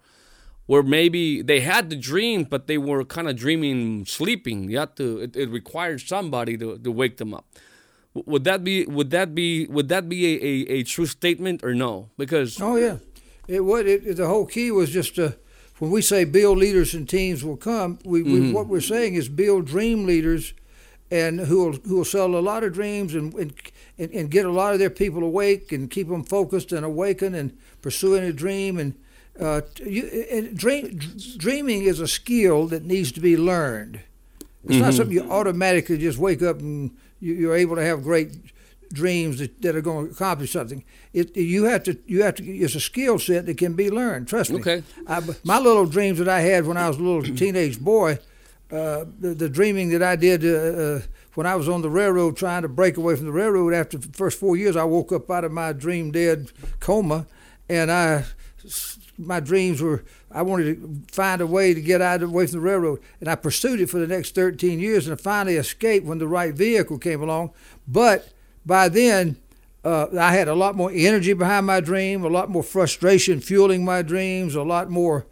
where 0.65 0.83
maybe 0.83 1.41
they 1.41 1.61
had 1.61 1.89
the 1.89 1.95
dream, 1.95 2.43
but 2.43 2.67
they 2.67 2.77
were 2.77 3.05
kind 3.05 3.29
of 3.29 3.37
dreaming 3.37 4.05
sleeping. 4.05 4.69
You 4.69 4.79
had 4.79 4.97
to, 4.97 5.19
it, 5.19 5.35
it 5.35 5.49
required 5.49 6.01
somebody 6.01 6.57
to, 6.57 6.77
to 6.77 6.91
wake 6.91 7.17
them 7.17 7.33
up. 7.33 7.45
Would 8.13 8.43
that 8.45 8.63
be 8.63 8.85
would 8.85 9.11
that 9.11 9.35
be 9.35 9.67
would 9.67 9.89
that 9.89 10.09
be 10.09 10.25
a, 10.25 10.43
a, 10.43 10.79
a 10.79 10.83
true 10.83 11.05
statement 11.05 11.63
or 11.63 11.75
no? 11.75 12.09
Because 12.17 12.59
oh 12.59 12.75
yeah, 12.75 12.97
it 13.47 13.63
would. 13.63 13.87
It, 13.87 14.05
it, 14.05 14.17
the 14.17 14.27
whole 14.27 14.45
key 14.45 14.71
was 14.71 14.89
just 14.89 15.15
to 15.15 15.37
when 15.77 15.91
we 15.91 16.01
say 16.01 16.23
build 16.23 16.57
leaders 16.57 16.95
and 16.95 17.07
teams 17.07 17.43
will 17.43 17.55
come. 17.55 17.99
We, 18.03 18.21
mm-hmm. 18.21 18.33
we, 18.33 18.53
what 18.53 18.67
we're 18.67 18.81
saying 18.81 19.13
is 19.13 19.29
build 19.29 19.67
dream 19.67 20.07
leaders, 20.07 20.53
and 21.11 21.39
who 21.39 21.63
will 21.63 21.73
who 21.73 21.97
will 21.97 22.05
sell 22.05 22.35
a 22.35 22.41
lot 22.41 22.63
of 22.63 22.73
dreams 22.73 23.13
and, 23.13 23.31
and 23.35 24.11
and 24.11 24.31
get 24.31 24.45
a 24.45 24.51
lot 24.51 24.73
of 24.73 24.79
their 24.79 24.89
people 24.89 25.23
awake 25.23 25.71
and 25.71 25.91
keep 25.91 26.07
them 26.07 26.23
focused 26.23 26.71
and 26.71 26.83
awakened 26.83 27.35
and 27.35 27.57
pursuing 27.81 28.23
a 28.23 28.33
dream 28.33 28.77
and. 28.77 28.95
Uh, 29.39 29.61
you, 29.85 30.03
and 30.29 30.57
dream, 30.57 30.99
dreaming 31.37 31.83
is 31.83 32.01
a 32.01 32.07
skill 32.09 32.67
that 32.67 32.83
needs 32.83 33.09
to 33.09 33.21
be 33.21 33.37
learned. 33.37 34.01
It's 34.65 34.73
mm-hmm. 34.73 34.81
not 34.81 34.93
something 34.93 35.15
you 35.15 35.31
automatically 35.31 35.97
just 35.97 36.17
wake 36.17 36.41
up 36.41 36.59
and 36.59 36.91
you, 37.19 37.51
are 37.51 37.55
able 37.55 37.75
to 37.75 37.83
have 37.83 38.03
great 38.03 38.37
dreams 38.91 39.39
that, 39.39 39.61
that 39.61 39.75
are 39.75 39.81
going 39.81 40.07
to 40.07 40.11
accomplish 40.11 40.51
something. 40.51 40.83
It, 41.13 41.35
you 41.35 41.65
have 41.65 41.83
to 41.83 41.97
you 42.07 42.23
have 42.23 42.35
to 42.35 42.45
it's 42.45 42.75
a 42.75 42.79
skill 42.79 43.19
set 43.19 43.45
that 43.45 43.57
can 43.57 43.73
be 43.73 43.89
learned. 43.89 44.27
Trust 44.27 44.51
me. 44.51 44.59
Okay. 44.59 44.83
I, 45.07 45.21
my 45.43 45.59
little 45.59 45.85
dreams 45.85 46.17
that 46.19 46.27
I 46.27 46.41
had 46.41 46.65
when 46.65 46.77
I 46.77 46.87
was 46.87 46.97
a 46.97 47.03
little 47.03 47.23
teenage 47.35 47.79
boy, 47.79 48.19
uh, 48.71 49.05
the, 49.19 49.33
the, 49.35 49.49
dreaming 49.49 49.89
that 49.89 50.03
I 50.03 50.15
did 50.15 50.45
uh, 50.45 50.47
uh, 50.49 51.01
when 51.35 51.47
I 51.47 51.55
was 51.55 51.69
on 51.69 51.81
the 51.81 51.89
railroad 51.89 52.37
trying 52.37 52.63
to 52.63 52.67
break 52.67 52.97
away 52.97 53.15
from 53.15 53.25
the 53.25 53.31
railroad. 53.31 53.73
After 53.73 53.97
the 53.97 54.09
first 54.09 54.39
four 54.39 54.55
years, 54.55 54.75
I 54.75 54.83
woke 54.83 55.11
up 55.11 55.29
out 55.29 55.43
of 55.43 55.51
my 55.51 55.73
dream 55.73 56.11
dead 56.11 56.51
coma, 56.79 57.25
and 57.67 57.91
I 57.91 58.25
my 59.17 59.39
dreams 59.39 59.81
were 59.81 60.03
I 60.31 60.41
wanted 60.41 60.81
to 60.81 61.13
find 61.13 61.41
a 61.41 61.47
way 61.47 61.73
to 61.73 61.81
get 61.81 62.01
out 62.01 62.21
of 62.21 62.29
away 62.29 62.45
from 62.45 62.59
the 62.59 62.65
railroad, 62.65 62.99
and 63.19 63.29
I 63.29 63.35
pursued 63.35 63.81
it 63.81 63.89
for 63.89 63.99
the 63.99 64.07
next 64.07 64.35
13 64.35 64.79
years, 64.79 65.07
and 65.07 65.13
I 65.13 65.21
finally 65.21 65.55
escaped 65.55 66.05
when 66.05 66.19
the 66.19 66.27
right 66.27 66.53
vehicle 66.53 66.97
came 66.97 67.21
along. 67.21 67.51
But 67.87 68.31
by 68.65 68.89
then, 68.89 69.37
uh, 69.83 70.07
I 70.17 70.33
had 70.33 70.47
a 70.47 70.55
lot 70.55 70.75
more 70.75 70.91
energy 70.93 71.33
behind 71.33 71.65
my 71.65 71.79
dream, 71.79 72.23
a 72.23 72.29
lot 72.29 72.49
more 72.49 72.63
frustration 72.63 73.39
fueling 73.39 73.83
my 73.83 74.01
dreams, 74.01 74.55
a 74.55 74.63
lot 74.63 74.89
more 74.89 75.25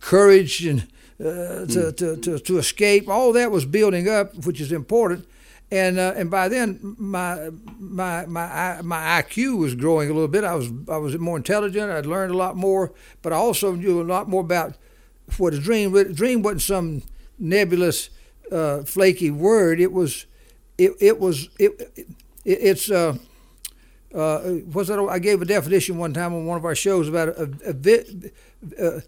courage 0.00 0.64
and 0.66 0.82
uh, 1.20 1.64
to, 1.66 1.66
mm. 1.66 1.96
to, 1.96 2.16
to, 2.16 2.38
to 2.38 2.58
escape. 2.58 3.08
All 3.08 3.32
that 3.32 3.50
was 3.50 3.64
building 3.64 4.08
up, 4.08 4.34
which 4.46 4.60
is 4.60 4.72
important. 4.72 5.26
And 5.70 5.98
uh, 5.98 6.12
and 6.14 6.30
by 6.30 6.48
then 6.48 6.78
my 6.98 7.50
my 7.78 8.26
my 8.26 8.80
my 8.82 9.22
IQ 9.22 9.58
was 9.58 9.74
growing 9.74 10.10
a 10.10 10.12
little 10.12 10.28
bit. 10.28 10.44
I 10.44 10.54
was 10.54 10.70
I 10.88 10.98
was 10.98 11.18
more 11.18 11.36
intelligent. 11.36 11.90
I'd 11.90 12.06
learned 12.06 12.32
a 12.32 12.36
lot 12.36 12.56
more, 12.56 12.92
but 13.22 13.32
I 13.32 13.36
also 13.36 13.74
knew 13.74 14.00
a 14.00 14.04
lot 14.04 14.28
more 14.28 14.42
about 14.42 14.76
what 15.38 15.54
a 15.54 15.58
dream. 15.58 15.92
Dream 16.12 16.42
wasn't 16.42 16.62
some 16.62 17.02
nebulous, 17.38 18.10
uh, 18.52 18.82
flaky 18.82 19.30
word. 19.30 19.80
It 19.80 19.92
was 19.92 20.26
it 20.78 20.92
it 21.00 21.18
was 21.18 21.48
it, 21.58 21.72
it 21.96 22.08
it's 22.44 22.90
uh, 22.90 23.16
uh, 24.14 24.38
what's 24.72 24.88
that? 24.88 24.98
I 24.98 25.18
gave 25.18 25.42
a 25.42 25.44
definition 25.44 25.98
one 25.98 26.12
time 26.12 26.34
on 26.34 26.46
one 26.46 26.56
of 26.56 26.64
our 26.64 26.74
shows 26.74 27.08
about 27.08 27.28
a, 27.28 27.50
a, 27.64 27.72
vi, 27.72 28.04
a 28.78 29.02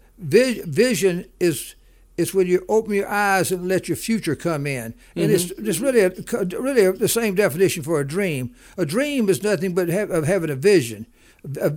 vision 0.65 1.25
is 1.39 1.75
it's 2.17 2.33
when 2.33 2.47
you 2.47 2.65
open 2.67 2.93
your 2.93 3.07
eyes 3.07 3.51
and 3.51 3.67
let 3.67 3.87
your 3.87 3.95
future 3.95 4.35
come 4.35 4.65
in, 4.65 4.93
and 5.15 5.29
mm-hmm. 5.29 5.31
it's 5.31 5.51
it's 5.51 5.79
really 5.79 6.01
a, 6.01 6.11
really 6.59 6.85
a, 6.85 6.91
the 6.91 7.07
same 7.07 7.35
definition 7.35 7.83
for 7.83 7.99
a 7.99 8.07
dream. 8.07 8.55
A 8.77 8.85
dream 8.85 9.29
is 9.29 9.43
nothing 9.43 9.75
but 9.75 9.89
have, 9.89 10.09
of 10.09 10.25
having 10.25 10.49
a 10.49 10.55
vision. 10.55 11.05
A, 11.61 11.71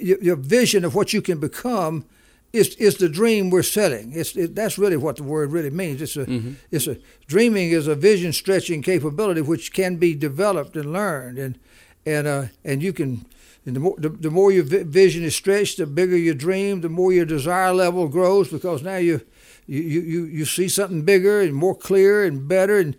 your 0.00 0.36
vision 0.36 0.84
of 0.84 0.94
what 0.94 1.12
you 1.12 1.20
can 1.20 1.38
become 1.38 2.06
is 2.52 2.74
is 2.76 2.96
the 2.96 3.08
dream 3.08 3.50
we're 3.50 3.62
setting. 3.62 4.12
It's 4.12 4.34
it, 4.34 4.54
that's 4.54 4.78
really 4.78 4.96
what 4.96 5.16
the 5.16 5.24
word 5.24 5.52
really 5.52 5.70
means. 5.70 6.00
It's 6.00 6.16
a 6.16 6.24
mm-hmm. 6.24 6.54
it's 6.70 6.86
a 6.86 6.96
dreaming 7.26 7.70
is 7.70 7.86
a 7.86 7.94
vision 7.94 8.32
stretching 8.32 8.82
capability 8.82 9.42
which 9.42 9.72
can 9.72 9.96
be 9.96 10.14
developed 10.14 10.76
and 10.76 10.92
learned, 10.92 11.38
and 11.38 11.58
and 12.06 12.26
uh, 12.26 12.44
and 12.64 12.82
you 12.82 12.92
can 12.94 13.26
and 13.66 13.74
the 13.74 13.80
more, 13.80 13.96
the, 13.98 14.08
the 14.08 14.30
more 14.30 14.52
your 14.52 14.62
vision 14.62 15.24
is 15.24 15.34
stretched, 15.34 15.78
the 15.78 15.86
bigger 15.86 16.16
your 16.16 16.34
dream, 16.34 16.82
the 16.82 16.88
more 16.88 17.12
your 17.12 17.24
desire 17.24 17.74
level 17.74 18.06
grows 18.06 18.48
because 18.48 18.80
now 18.80 18.96
you, 18.96 19.20
you, 19.66 19.80
you, 19.80 20.24
you 20.24 20.44
see 20.44 20.68
something 20.68 21.02
bigger 21.02 21.40
and 21.40 21.54
more 21.54 21.74
clear 21.74 22.24
and 22.24 22.46
better, 22.46 22.78
and, 22.78 22.96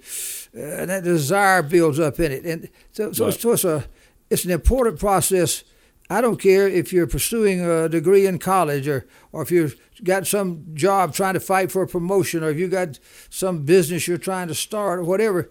uh, 0.56 0.62
and 0.62 0.90
that 0.90 1.04
desire 1.04 1.64
builds 1.64 2.00
up 2.00 2.20
in 2.20 2.32
it. 2.32 2.46
And 2.46 2.70
so, 2.92 3.12
so, 3.14 3.26
right. 3.26 3.34
so 3.34 3.52
it's, 3.52 3.64
a, 3.64 3.86
it's 4.30 4.46
an 4.46 4.52
important 4.52 5.00
process. 5.00 5.64
I 6.10 6.22
don't 6.22 6.40
care 6.40 6.68
if 6.68 6.94
you're 6.94 7.08
pursuing 7.08 7.62
a 7.62 7.90
degree 7.90 8.26
in 8.26 8.40
college 8.40 8.88
or, 8.88 9.06
or 9.32 9.42
if 9.42 9.52
you've 9.52 9.76
got 10.04 10.26
some 10.26 10.66
job 10.74 11.14
trying 11.14 11.34
to 11.34 11.40
fight 11.40 11.72
for 11.72 11.82
a 11.82 11.88
promotion 11.88 12.44
or 12.44 12.50
if 12.50 12.58
you've 12.58 12.72
got 12.72 13.00
some 13.30 13.64
business 13.64 14.08
you're 14.08 14.18
trying 14.18 14.48
to 14.48 14.56
start 14.56 15.00
or 15.00 15.04
whatever. 15.04 15.50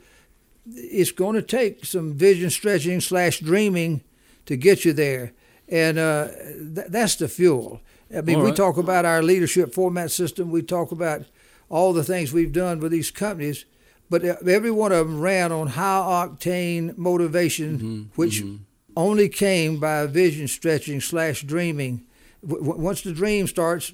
It's 0.66 1.12
going 1.12 1.34
to 1.34 1.42
take 1.42 1.84
some 1.84 2.14
vision 2.14 2.50
stretching 2.50 3.00
slash 3.00 3.40
dreaming 3.40 4.02
to 4.46 4.56
get 4.56 4.84
you 4.84 4.92
there. 4.92 5.32
And 5.68 5.98
uh, 5.98 6.28
th- 6.28 6.88
that's 6.88 7.16
the 7.16 7.28
fuel. 7.28 7.80
I 8.14 8.20
mean, 8.20 8.42
we 8.42 8.52
talk 8.52 8.76
about 8.76 9.04
our 9.04 9.22
leadership 9.22 9.74
format 9.74 10.10
system. 10.10 10.50
We 10.50 10.62
talk 10.62 10.92
about 10.92 11.24
all 11.68 11.92
the 11.92 12.04
things 12.04 12.32
we've 12.32 12.52
done 12.52 12.78
with 12.80 12.92
these 12.92 13.10
companies, 13.10 13.64
but 14.08 14.24
every 14.24 14.70
one 14.70 14.92
of 14.92 15.08
them 15.08 15.20
ran 15.20 15.50
on 15.50 15.68
high 15.68 16.26
octane 16.28 16.96
motivation, 16.96 17.78
mm-hmm. 17.78 18.02
which 18.14 18.42
mm-hmm. 18.42 18.62
only 18.96 19.28
came 19.28 19.80
by 19.80 20.06
vision 20.06 20.46
stretching 20.46 21.00
slash 21.00 21.42
dreaming. 21.42 22.04
W- 22.46 22.76
once 22.78 23.02
the 23.02 23.12
dream 23.12 23.48
starts, 23.48 23.92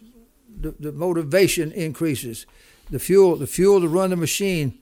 the, 0.61 0.75
the 0.78 0.92
motivation 0.92 1.73
increases. 1.73 2.45
The 2.90 2.99
fuel, 2.99 3.37
the 3.37 3.47
fuel 3.47 3.81
to 3.81 3.88
run 3.88 4.11
the 4.11 4.16
machine, 4.16 4.78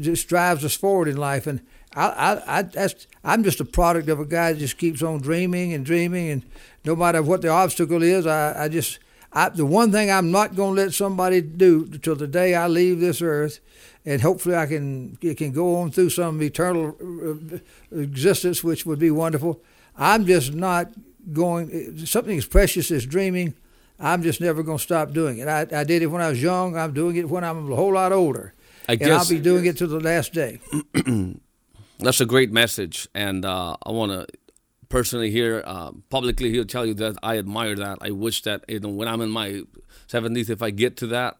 just 0.00 0.28
drives 0.28 0.64
us 0.64 0.76
forward 0.76 1.08
in 1.08 1.16
life. 1.16 1.46
And 1.48 1.60
I, 1.94 2.08
I, 2.08 2.58
I, 2.58 2.62
that's, 2.62 3.06
I'm 3.24 3.42
just 3.42 3.60
a 3.60 3.64
product 3.64 4.08
of 4.08 4.20
a 4.20 4.24
guy 4.24 4.52
that 4.52 4.58
just 4.58 4.78
keeps 4.78 5.02
on 5.02 5.20
dreaming 5.20 5.72
and 5.72 5.84
dreaming, 5.84 6.28
and 6.28 6.42
no 6.84 6.94
matter 6.94 7.22
what 7.22 7.42
the 7.42 7.48
obstacle 7.48 8.02
is, 8.02 8.26
I, 8.26 8.64
I 8.64 8.68
just, 8.68 8.98
I, 9.32 9.48
the 9.48 9.66
one 9.66 9.92
thing 9.92 10.10
I'm 10.10 10.30
not 10.30 10.54
going 10.54 10.76
to 10.76 10.82
let 10.82 10.94
somebody 10.94 11.40
do 11.40 11.86
till 11.98 12.16
the 12.16 12.26
day 12.26 12.54
I 12.54 12.66
leave 12.66 13.00
this 13.00 13.22
earth, 13.22 13.60
and 14.04 14.20
hopefully 14.22 14.56
I 14.56 14.66
can 14.66 15.18
it 15.20 15.36
can 15.36 15.52
go 15.52 15.76
on 15.76 15.90
through 15.90 16.10
some 16.10 16.42
eternal 16.42 16.96
uh, 17.00 17.98
existence, 17.98 18.64
which 18.64 18.86
would 18.86 18.98
be 18.98 19.10
wonderful. 19.10 19.60
I'm 19.96 20.24
just 20.24 20.54
not 20.54 20.92
going. 21.32 22.06
Something 22.06 22.38
as 22.38 22.46
precious 22.46 22.90
as 22.90 23.04
dreaming. 23.04 23.54
I'm 24.00 24.22
just 24.22 24.40
never 24.40 24.62
going 24.62 24.78
to 24.78 24.84
stop 24.84 25.12
doing 25.12 25.38
it. 25.38 25.48
I, 25.48 25.62
I 25.72 25.82
did 25.82 26.02
it 26.02 26.06
when 26.06 26.22
I 26.22 26.28
was 26.28 26.40
young. 26.40 26.76
I'm 26.76 26.94
doing 26.94 27.16
it 27.16 27.28
when 27.28 27.42
I'm 27.42 27.70
a 27.72 27.74
whole 27.74 27.94
lot 27.94 28.12
older. 28.12 28.54
I 28.88 28.92
and 28.92 29.12
I'll 29.12 29.28
be 29.28 29.40
doing 29.40 29.66
it 29.66 29.76
to 29.78 29.86
the 29.86 29.98
last 30.00 30.32
day. 30.32 30.60
That's 31.98 32.20
a 32.20 32.26
great 32.26 32.52
message, 32.52 33.08
and 33.12 33.44
uh, 33.44 33.76
I 33.84 33.90
want 33.90 34.12
to 34.12 34.26
personally 34.88 35.30
here 35.30 35.62
uh, 35.66 35.92
publicly 36.10 36.50
here 36.50 36.64
tell 36.64 36.86
you 36.86 36.94
that 36.94 37.16
I 37.22 37.38
admire 37.38 37.74
that. 37.74 37.98
I 38.00 38.10
wish 38.10 38.42
that 38.42 38.64
you 38.68 38.80
know, 38.80 38.88
when 38.88 39.08
I'm 39.08 39.20
in 39.20 39.30
my 39.30 39.62
70s, 40.08 40.48
if 40.48 40.62
I 40.62 40.70
get 40.70 40.96
to 40.98 41.06
that, 41.08 41.38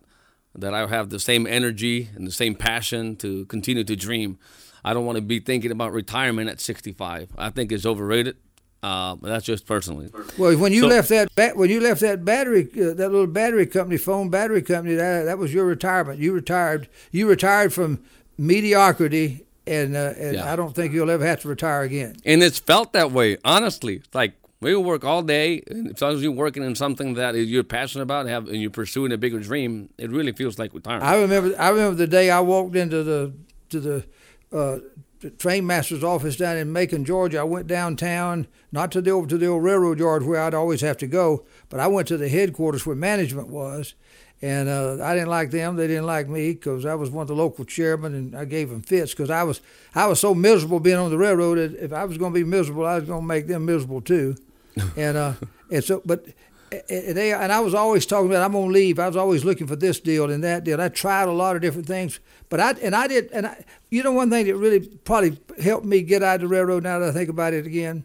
that 0.54 0.74
I 0.74 0.86
have 0.86 1.10
the 1.10 1.20
same 1.20 1.46
energy 1.46 2.08
and 2.14 2.26
the 2.26 2.32
same 2.32 2.54
passion 2.54 3.16
to 3.16 3.46
continue 3.46 3.84
to 3.84 3.96
dream. 3.96 4.38
I 4.84 4.94
don't 4.94 5.06
want 5.06 5.16
to 5.16 5.22
be 5.22 5.40
thinking 5.40 5.70
about 5.70 5.92
retirement 5.92 6.50
at 6.50 6.60
65. 6.60 7.30
I 7.38 7.50
think 7.50 7.70
it's 7.70 7.86
overrated. 7.86 8.36
Uh, 8.80 9.16
but 9.16 9.28
that's 9.28 9.44
just 9.44 9.66
personally. 9.66 10.08
Well, 10.36 10.56
when 10.56 10.72
you 10.72 10.82
so, 10.82 10.86
left 10.86 11.08
that 11.08 11.56
when 11.56 11.68
you 11.68 11.80
left 11.80 12.00
that 12.00 12.24
battery 12.24 12.68
uh, 12.74 12.94
that 12.94 13.10
little 13.10 13.26
battery 13.26 13.66
company, 13.66 13.96
phone 13.96 14.30
battery 14.30 14.62
company, 14.62 14.94
that 14.94 15.24
that 15.24 15.36
was 15.36 15.52
your 15.52 15.64
retirement. 15.64 16.20
You 16.20 16.32
retired. 16.32 16.88
You 17.10 17.28
retired 17.28 17.72
from 17.72 18.04
mediocrity 18.38 19.47
and, 19.68 19.96
uh, 19.96 20.14
and 20.16 20.34
yeah. 20.36 20.52
I 20.52 20.56
don't 20.56 20.74
think 20.74 20.92
you'll 20.92 21.10
ever 21.10 21.26
have 21.26 21.40
to 21.40 21.48
retire 21.48 21.82
again. 21.82 22.16
And 22.24 22.42
it's 22.42 22.58
felt 22.58 22.92
that 22.94 23.12
way, 23.12 23.36
honestly. 23.44 24.02
Like 24.12 24.34
we 24.60 24.74
work 24.74 25.04
all 25.04 25.22
day, 25.22 25.62
and 25.68 25.92
as 25.92 26.00
long 26.00 26.14
as 26.14 26.22
you're 26.22 26.32
working 26.32 26.62
in 26.62 26.74
something 26.74 27.14
that 27.14 27.34
you're 27.34 27.62
passionate 27.64 28.02
about 28.02 28.22
and, 28.22 28.30
have, 28.30 28.48
and 28.48 28.60
you're 28.60 28.70
pursuing 28.70 29.12
a 29.12 29.18
bigger 29.18 29.40
dream, 29.40 29.90
it 29.98 30.10
really 30.10 30.32
feels 30.32 30.58
like 30.58 30.74
retirement. 30.74 31.04
I 31.04 31.20
remember. 31.20 31.54
I 31.60 31.68
remember 31.68 31.94
the 31.94 32.06
day 32.06 32.30
I 32.30 32.40
walked 32.40 32.76
into 32.76 33.02
the 33.02 33.32
to 33.70 33.80
the. 33.80 34.04
Uh, 34.50 34.78
the 35.20 35.30
train 35.30 35.66
master's 35.66 36.04
office 36.04 36.36
down 36.36 36.56
in 36.56 36.72
Macon, 36.72 37.04
Georgia. 37.04 37.40
I 37.40 37.42
went 37.42 37.66
downtown, 37.66 38.46
not 38.70 38.92
to 38.92 39.00
the 39.00 39.26
to 39.26 39.36
the 39.36 39.46
old 39.46 39.64
railroad 39.64 39.98
yard 39.98 40.24
where 40.24 40.40
I'd 40.40 40.54
always 40.54 40.80
have 40.82 40.96
to 40.98 41.06
go, 41.06 41.44
but 41.68 41.80
I 41.80 41.88
went 41.88 42.06
to 42.08 42.16
the 42.16 42.28
headquarters 42.28 42.86
where 42.86 42.96
management 42.96 43.48
was, 43.48 43.94
and 44.40 44.68
uh, 44.68 45.02
I 45.02 45.14
didn't 45.14 45.30
like 45.30 45.50
them. 45.50 45.76
They 45.76 45.88
didn't 45.88 46.06
like 46.06 46.28
me 46.28 46.52
because 46.52 46.86
I 46.86 46.94
was 46.94 47.10
one 47.10 47.22
of 47.22 47.28
the 47.28 47.34
local 47.34 47.64
chairmen, 47.64 48.14
and 48.14 48.36
I 48.36 48.44
gave 48.44 48.70
them 48.70 48.82
fits 48.82 49.12
because 49.12 49.30
I 49.30 49.42
was 49.42 49.60
I 49.94 50.06
was 50.06 50.20
so 50.20 50.34
miserable 50.34 50.80
being 50.80 50.96
on 50.96 51.10
the 51.10 51.18
railroad. 51.18 51.56
That 51.56 51.74
if 51.74 51.92
I 51.92 52.04
was 52.04 52.18
going 52.18 52.32
to 52.32 52.38
be 52.38 52.44
miserable, 52.44 52.86
I 52.86 52.96
was 52.96 53.04
going 53.04 53.22
to 53.22 53.26
make 53.26 53.48
them 53.48 53.64
miserable 53.64 54.00
too. 54.00 54.36
and 54.96 55.16
uh, 55.16 55.32
and 55.70 55.82
so, 55.82 56.02
but 56.04 56.24
and 56.70 57.16
they 57.16 57.32
and 57.32 57.50
I 57.52 57.60
was 57.60 57.74
always 57.74 58.06
talking 58.06 58.30
about 58.30 58.44
I'm 58.44 58.52
going 58.52 58.68
to 58.68 58.72
leave. 58.72 59.00
I 59.00 59.08
was 59.08 59.16
always 59.16 59.44
looking 59.44 59.66
for 59.66 59.76
this 59.76 59.98
deal 59.98 60.30
and 60.30 60.44
that 60.44 60.62
deal. 60.62 60.80
I 60.80 60.88
tried 60.88 61.28
a 61.28 61.32
lot 61.32 61.56
of 61.56 61.62
different 61.62 61.88
things, 61.88 62.20
but 62.48 62.60
I 62.60 62.72
and 62.82 62.94
I 62.94 63.08
did 63.08 63.30
and 63.32 63.46
I, 63.46 63.64
you 63.90 64.04
know 64.04 64.12
one 64.12 64.30
thing 64.30 64.46
that 64.46 64.56
really 64.56 64.80
probably 64.80 65.38
helped 65.60 65.84
me 65.86 66.02
get 66.02 66.22
out 66.22 66.36
of 66.36 66.40
the 66.42 66.48
railroad. 66.48 66.84
Now 66.84 67.00
that 67.00 67.08
I 67.08 67.12
think 67.12 67.28
about 67.28 67.54
it 67.54 67.66
again 67.66 68.04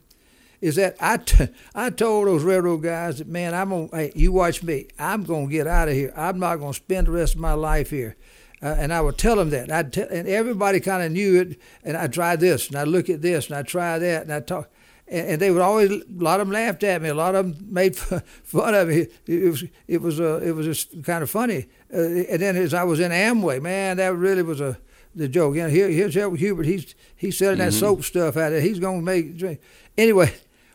is 0.63 0.75
that 0.75 0.95
I, 1.01 1.17
t- 1.17 1.49
I 1.75 1.89
told 1.89 2.27
those 2.27 2.41
railroad 2.41 2.83
guys 2.83 3.17
that, 3.17 3.27
man, 3.27 3.53
I'm 3.53 3.69
to, 3.69 3.93
hey, 3.93 4.13
you 4.15 4.31
watch 4.31 4.63
me. 4.63 4.87
I'm 4.97 5.23
going 5.23 5.47
to 5.47 5.51
get 5.51 5.67
out 5.67 5.89
of 5.89 5.93
here. 5.93 6.13
I'm 6.15 6.39
not 6.39 6.55
going 6.55 6.71
to 6.71 6.77
spend 6.77 7.07
the 7.07 7.11
rest 7.11 7.35
of 7.35 7.41
my 7.41 7.51
life 7.51 7.89
here. 7.89 8.15
Uh, 8.61 8.73
and 8.79 8.93
I 8.93 9.01
would 9.01 9.17
tell 9.17 9.35
them 9.35 9.49
that. 9.49 9.69
I'd 9.69 9.91
t- 9.91 10.05
and 10.09 10.25
everybody 10.25 10.79
kind 10.79 11.03
of 11.03 11.11
knew 11.11 11.41
it. 11.41 11.59
And 11.83 11.97
I'd 11.97 12.13
try 12.13 12.37
this, 12.37 12.69
and 12.69 12.77
I'd 12.77 12.87
look 12.87 13.09
at 13.09 13.21
this, 13.21 13.47
and 13.47 13.57
I'd 13.57 13.67
try 13.67 13.99
that, 13.99 14.21
and 14.21 14.33
I'd 14.33 14.47
talk. 14.47 14.71
And, 15.05 15.31
and 15.31 15.41
they 15.41 15.51
would 15.51 15.61
always, 15.61 15.91
a 15.91 16.03
lot 16.11 16.39
of 16.39 16.47
them 16.47 16.53
laughed 16.53 16.83
at 16.85 17.01
me. 17.01 17.09
A 17.09 17.13
lot 17.13 17.35
of 17.35 17.45
them 17.57 17.67
made 17.73 17.97
fun 17.97 18.73
of 18.73 18.87
me. 18.87 19.07
It 19.27 19.51
was, 19.51 19.65
it 19.89 20.01
was, 20.01 20.21
uh, 20.21 20.39
it 20.41 20.55
was 20.55 20.65
just 20.65 21.03
kind 21.03 21.23
of 21.23 21.29
funny. 21.29 21.67
Uh, 21.93 21.97
and 21.99 22.41
then 22.41 22.55
as 22.55 22.73
I 22.73 22.85
was 22.85 23.01
in 23.01 23.11
Amway, 23.11 23.61
man, 23.61 23.97
that 23.97 24.15
really 24.15 24.43
was 24.43 24.61
a 24.61 24.77
the 25.15 25.27
joke. 25.27 25.55
You 25.55 25.63
know, 25.63 25.69
here, 25.69 25.89
here's 25.89 26.15
Hubert. 26.15 26.65
He's 26.65 26.95
he's 27.15 27.37
selling 27.37 27.59
mm-hmm. 27.59 27.65
that 27.65 27.73
soap 27.73 28.03
stuff 28.03 28.37
out 28.37 28.49
there. 28.49 28.61
He's 28.61 28.79
going 28.79 29.01
to 29.01 29.05
make 29.05 29.37
drink. 29.37 29.59
Anyway, 29.97 30.33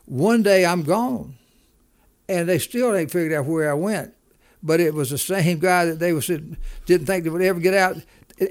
one 0.09 0.43
day 0.43 0.65
I'm 0.65 0.83
gone, 0.83 1.37
and 2.29 2.49
they 2.49 2.59
still 2.59 2.95
ain't 2.95 3.11
figured 3.11 3.33
out 3.33 3.47
where 3.47 3.71
I 3.71 3.75
went. 3.75 4.15
But 4.63 4.81
it 4.81 4.93
was 4.93 5.11
the 5.11 5.19
same 5.19 5.59
guy 5.59 5.85
that 5.85 5.99
they 5.99 6.13
was 6.13 6.27
didn't 6.27 7.07
think 7.07 7.25
they 7.25 7.31
would 7.31 7.43
ever 7.43 7.61
get 7.61 7.75
out. 7.75 7.97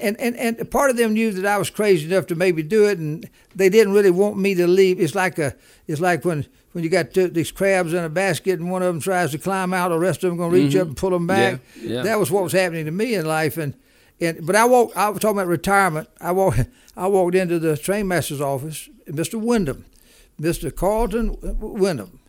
And, 0.02 0.20
and 0.20 0.36
and 0.36 0.70
part 0.70 0.90
of 0.90 0.98
them 0.98 1.14
knew 1.14 1.32
that 1.32 1.46
I 1.46 1.58
was 1.58 1.70
crazy 1.70 2.06
enough 2.06 2.28
to 2.28 2.36
maybe 2.36 2.64
do 2.64 2.86
it, 2.88 2.98
and 2.98 3.30
they 3.56 3.70
didn't 3.70 3.94
really 3.94 4.12
want 4.12 4.38
me 4.38 4.54
to 4.56 4.68
leave. 4.68 5.00
It's 5.00 5.16
like 5.16 5.40
a 5.40 5.56
it's 5.88 6.02
like 6.02 6.26
when 6.26 6.46
when 6.74 6.84
you 6.84 6.90
got 6.90 7.14
two, 7.14 7.28
these 7.28 7.52
crabs 7.52 7.94
in 7.94 8.04
a 8.04 8.10
basket 8.10 8.60
and 8.60 8.70
one 8.70 8.84
of 8.84 8.88
them 8.88 9.00
tries 9.02 9.32
to 9.32 9.38
climb 9.38 9.74
out, 9.74 9.90
the 9.90 9.98
rest 9.98 10.24
of 10.24 10.30
them 10.30 10.38
gonna 10.38 10.54
reach 10.54 10.74
mm-hmm. 10.74 10.82
up 10.82 10.88
and 10.88 10.98
pull 10.98 11.10
them 11.10 11.26
back. 11.26 11.60
Yeah, 11.82 11.96
yeah. 11.96 12.02
That 12.04 12.20
was 12.20 12.30
what 12.30 12.44
was 12.44 12.54
happening 12.54 12.86
to 12.86 12.92
me 12.92 13.16
in 13.16 13.26
life, 13.26 13.58
and 13.58 13.74
and 14.20 14.46
but 14.46 14.56
I 14.56 14.66
walked. 14.66 14.96
I 14.96 15.10
was 15.10 15.20
talking 15.20 15.38
about 15.38 15.48
retirement. 15.48 16.10
I 16.22 16.32
walked. 16.32 16.60
I 16.98 17.08
walked 17.08 17.36
into 17.36 17.60
the 17.60 17.78
trainmaster's 17.78 18.42
office, 18.42 18.90
Mr. 19.08 19.40
Wyndham, 19.40 19.86
Mr. 20.40 20.74
Carlton 20.74 21.36
Wyndham 21.42 22.20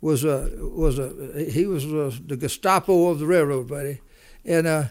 was 0.00 0.24
a 0.24 0.50
was 0.58 0.98
a 0.98 1.50
he 1.50 1.66
was 1.66 1.84
a, 1.84 2.12
the 2.26 2.36
Gestapo 2.36 3.08
of 3.08 3.18
the 3.18 3.26
railroad, 3.26 3.68
buddy, 3.68 4.00
and 4.44 4.66
uh, 4.66 4.84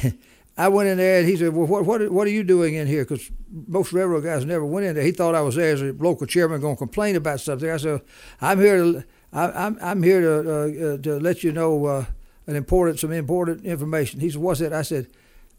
I 0.56 0.68
went 0.68 0.88
in 0.88 0.98
there 0.98 1.20
and 1.20 1.28
he 1.28 1.36
said, 1.36 1.52
"Well, 1.52 1.66
what 1.66 1.84
what, 1.84 2.10
what 2.10 2.26
are 2.26 2.30
you 2.30 2.44
doing 2.44 2.74
in 2.74 2.86
here?" 2.86 3.04
Because 3.04 3.30
most 3.68 3.92
railroad 3.92 4.22
guys 4.22 4.44
never 4.44 4.64
went 4.64 4.86
in 4.86 4.94
there. 4.94 5.04
He 5.04 5.10
thought 5.10 5.34
I 5.34 5.40
was 5.40 5.56
there 5.56 5.72
as 5.72 5.82
a 5.82 5.92
local 5.92 6.26
chairman 6.26 6.60
going 6.60 6.76
to 6.76 6.78
complain 6.78 7.16
about 7.16 7.40
something. 7.40 7.68
I 7.68 7.76
said, 7.76 8.00
"I'm 8.40 8.60
here 8.60 8.76
to 8.76 9.04
I, 9.32 9.66
am 9.66 9.78
I'm 9.82 10.02
here 10.02 10.20
to 10.20 10.32
uh, 10.32 10.94
uh, 10.94 10.98
to 10.98 11.18
let 11.18 11.42
you 11.42 11.50
know 11.50 11.86
uh, 11.86 12.04
an 12.46 12.54
important 12.54 13.00
some 13.00 13.12
important 13.12 13.64
information." 13.64 14.20
He 14.20 14.30
said, 14.30 14.40
"What's 14.40 14.60
that?" 14.60 14.72
I 14.72 14.82
said, 14.82 15.08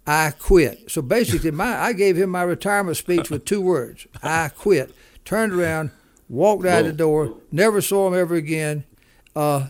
"I 0.07 0.31
quit." 0.31 0.89
So 0.89 1.01
basically, 1.01 1.51
my 1.51 1.77
I 1.77 1.91
gave 1.91 2.15
him 2.15 2.29
my 2.29 2.43
retirement 2.43 2.95
speech 2.95 3.29
with 3.29 3.43
two 3.43 3.61
words: 3.61 4.07
"I 4.23 4.49
quit." 4.49 4.95
Turned 5.25 5.53
around, 5.53 5.89
walked 6.29 6.65
out 6.65 6.83
Whoa. 6.83 6.91
the 6.91 6.93
door, 6.93 7.37
never 7.51 7.81
saw 7.81 8.07
him 8.07 8.13
ever 8.13 8.35
again. 8.35 8.83
Uh, 9.35 9.67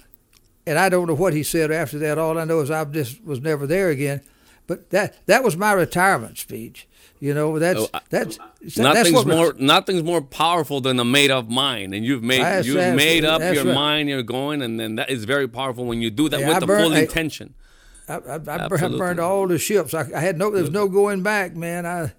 and 0.68 0.80
I 0.80 0.90
don't 0.90 1.08
know 1.08 1.16
what 1.16 1.34
he 1.34 1.44
said 1.44 1.72
after 1.72 2.00
that. 2.00 2.18
All 2.18 2.38
I 2.38 2.44
know 2.44 2.60
is 2.62 2.72
I 2.72 2.84
just 2.86 3.24
was 3.24 3.42
never 3.42 3.68
there 3.68 3.90
again. 3.90 4.22
But 4.68 4.90
that 4.90 5.26
that 5.28 5.44
was 5.44 5.56
my 5.56 5.74
retirement 5.74 6.38
speech. 6.38 6.88
You 7.20 7.34
know, 7.34 7.60
that's 7.60 7.88
oh, 7.94 8.00
that's 8.10 8.38
nothing's 8.78 9.12
that's 9.12 9.26
more 9.26 9.54
nothing's 9.58 10.04
more 10.04 10.22
powerful 10.22 10.82
than 10.82 11.00
a 11.00 11.06
made 11.06 11.32
up 11.32 11.48
mind, 11.48 11.94
and 11.94 12.04
you've 12.04 12.24
made 12.24 12.66
you've 12.66 12.96
made 12.96 13.24
up 13.24 13.42
your 13.42 13.66
right. 13.66 13.74
mind. 13.74 14.10
You're 14.10 14.24
going, 14.24 14.62
and 14.62 14.80
then 14.80 14.96
that 14.96 15.10
is 15.10 15.24
very 15.24 15.48
powerful 15.48 15.86
when 15.86 16.02
you 16.02 16.10
do 16.10 16.30
that 16.30 16.40
yeah, 16.40 16.48
with 16.48 16.58
I 16.58 16.60
the 16.60 16.66
burned, 16.66 16.84
full 16.84 16.94
I, 16.94 17.00
intention. 17.00 17.54
I, 18.08 18.16
I, 18.16 18.36
I 18.36 18.68
burned 18.68 19.20
all 19.20 19.48
the 19.48 19.58
ships. 19.58 19.94
I, 19.94 20.08
I 20.16 20.20
had 20.20 20.38
no 20.38 20.52
there 20.52 20.62
was 20.62 20.72
no 20.72 20.88
going 20.88 21.24
back, 21.24 21.56
man. 21.56 21.86
I 21.86 22.14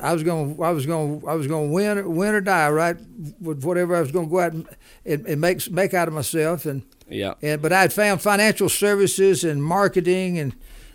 I 0.00 0.12
was 0.12 0.22
going 0.22 0.56
I 0.62 0.70
was 0.70 0.86
going 0.86 1.22
I 1.26 1.34
was 1.34 1.46
going 1.46 1.68
to 1.68 1.74
win 1.74 2.14
win 2.14 2.34
or 2.34 2.40
die 2.40 2.70
right 2.70 2.96
with 3.40 3.64
whatever 3.64 3.96
I 3.96 4.00
was 4.00 4.12
going 4.12 4.26
to 4.26 4.30
go 4.30 4.40
out 4.40 4.52
and, 4.52 4.68
and, 5.04 5.26
and 5.26 5.40
make 5.40 5.70
make 5.70 5.94
out 5.94 6.08
of 6.08 6.14
myself 6.14 6.64
and 6.66 6.82
yeah 7.08 7.34
and 7.42 7.60
but 7.60 7.72
I 7.72 7.82
had 7.82 7.92
found 7.92 8.22
financial 8.22 8.68
services 8.68 9.44
and 9.44 9.62
marketing 9.62 10.38
and 10.38 10.54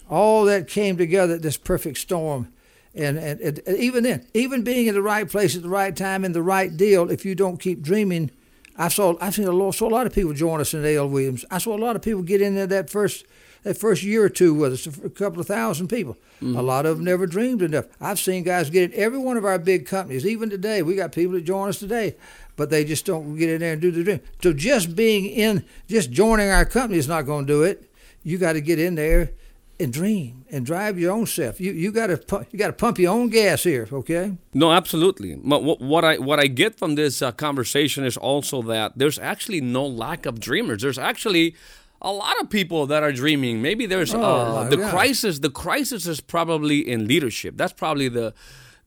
all 0.10 0.46
that 0.46 0.68
came 0.68 0.98
together 0.98 1.38
this 1.38 1.58
perfect 1.58 1.98
storm. 1.98 2.54
And, 2.96 3.18
and, 3.18 3.40
and, 3.42 3.78
even 3.78 4.04
then, 4.04 4.26
even 4.34 4.64
being 4.64 4.88
in 4.88 4.96
the 4.96 5.02
right 5.02 5.30
place 5.30 5.56
at 5.56 5.62
the 5.62 5.70
right 5.70 5.96
time 5.96 6.26
in 6.26 6.32
the 6.32 6.42
right 6.42 6.76
deal, 6.76 7.12
if 7.12 7.26
you 7.26 7.36
don't 7.36 7.58
keep 7.58 7.82
dreaming, 7.82 8.32
I 8.76 8.88
saw 8.88 9.16
I've 9.22 9.36
seen 9.36 9.48
a 9.48 9.52
lot, 9.52 9.76
saw 9.76 9.88
a 9.88 9.90
lot 9.90 10.08
of 10.08 10.14
people 10.14 10.34
join 10.34 10.62
us 10.62 10.74
in 10.74 10.84
A.L. 10.84 11.10
Williams. 11.10 11.46
I 11.52 11.60
saw 11.60 11.76
a 11.76 11.78
lot 11.78 11.96
of 11.96 12.02
people 12.02 12.24
get 12.24 12.42
in 12.42 12.56
there 12.56 12.68
that 12.68 12.90
first 12.90 13.26
that 13.68 13.78
first 13.78 14.04
year 14.04 14.24
or 14.24 14.30
two 14.30 14.54
with 14.54 14.74
us, 14.74 14.88
a 14.88 15.10
couple 15.10 15.42
of 15.42 15.48
thousand 15.48 15.90
people. 15.90 16.16
Mm-hmm. 16.42 16.56
A 16.56 16.62
lot 16.62 16.86
of 16.86 16.98
them 16.98 17.06
never 17.06 17.28
dreamed 17.28 17.62
enough. 17.62 17.86
I've 18.00 18.20
seen 18.20 18.44
guys 18.44 18.70
get 18.70 18.94
in 18.94 19.00
every 19.00 19.20
one 19.20 19.38
of 19.38 19.46
our 19.46 19.60
big 19.60 19.86
companies. 19.86 20.26
Even 20.26 20.50
today, 20.50 20.82
we 20.82 20.96
got 20.96 21.12
people 21.12 21.34
that 21.34 21.42
join 21.42 21.70
us 21.70 21.80
today, 21.80 22.16
but 22.56 22.70
they 22.70 22.86
just 22.86 23.06
don't 23.06 23.36
get 23.36 23.50
in 23.50 23.60
there 23.60 23.74
and 23.74 23.82
do 23.82 23.92
the 23.92 24.04
dream. 24.04 24.22
So 24.42 24.54
just 24.54 24.96
being 24.96 25.26
in, 25.26 25.66
just 25.88 26.12
joining 26.12 26.50
our 26.50 26.66
company 26.66 26.98
is 26.98 27.08
not 27.08 27.24
going 27.24 27.46
to 27.46 27.54
do 27.54 27.64
it. 27.64 27.92
You 28.24 28.38
got 28.38 28.54
to 28.54 28.62
get 28.62 28.80
in 28.80 28.96
there 28.96 29.32
and 29.80 29.94
dream 29.94 30.46
and 30.50 30.66
drive 30.66 30.98
your 30.98 31.12
own 31.12 31.26
self. 31.26 31.60
You 31.60 31.72
you 31.72 31.92
got 31.92 32.08
to 32.08 32.46
you 32.52 32.58
got 32.58 32.68
to 32.68 32.74
pump 32.74 33.00
your 33.00 33.14
own 33.14 33.30
gas 33.30 33.64
here, 33.64 33.88
okay? 33.92 34.38
No, 34.54 34.72
absolutely. 34.72 35.36
But 35.36 35.62
what 35.64 36.04
I 36.04 36.18
what 36.18 36.40
I 36.40 36.48
get 36.48 36.78
from 36.78 36.96
this 36.96 37.22
uh, 37.22 37.32
conversation 37.32 38.06
is 38.06 38.18
also 38.18 38.62
that 38.64 38.94
there's 38.96 39.20
actually 39.20 39.62
no 39.62 39.86
lack 39.86 40.26
of 40.26 40.40
dreamers. 40.40 40.82
There's 40.82 40.98
actually 40.98 41.56
a 42.02 42.12
lot 42.12 42.40
of 42.42 42.50
people 42.50 42.86
that 42.88 43.04
are 43.04 43.12
dreaming. 43.12 43.62
Maybe 43.62 43.86
there's 43.86 44.14
oh, 44.14 44.22
uh, 44.22 44.70
the 44.70 44.78
crisis. 44.90 45.40
The 45.40 45.50
crisis 45.50 46.08
is 46.08 46.22
probably 46.22 46.88
in 46.88 47.08
leadership. 47.08 47.58
That's 47.58 47.74
probably 47.74 48.10
the 48.10 48.34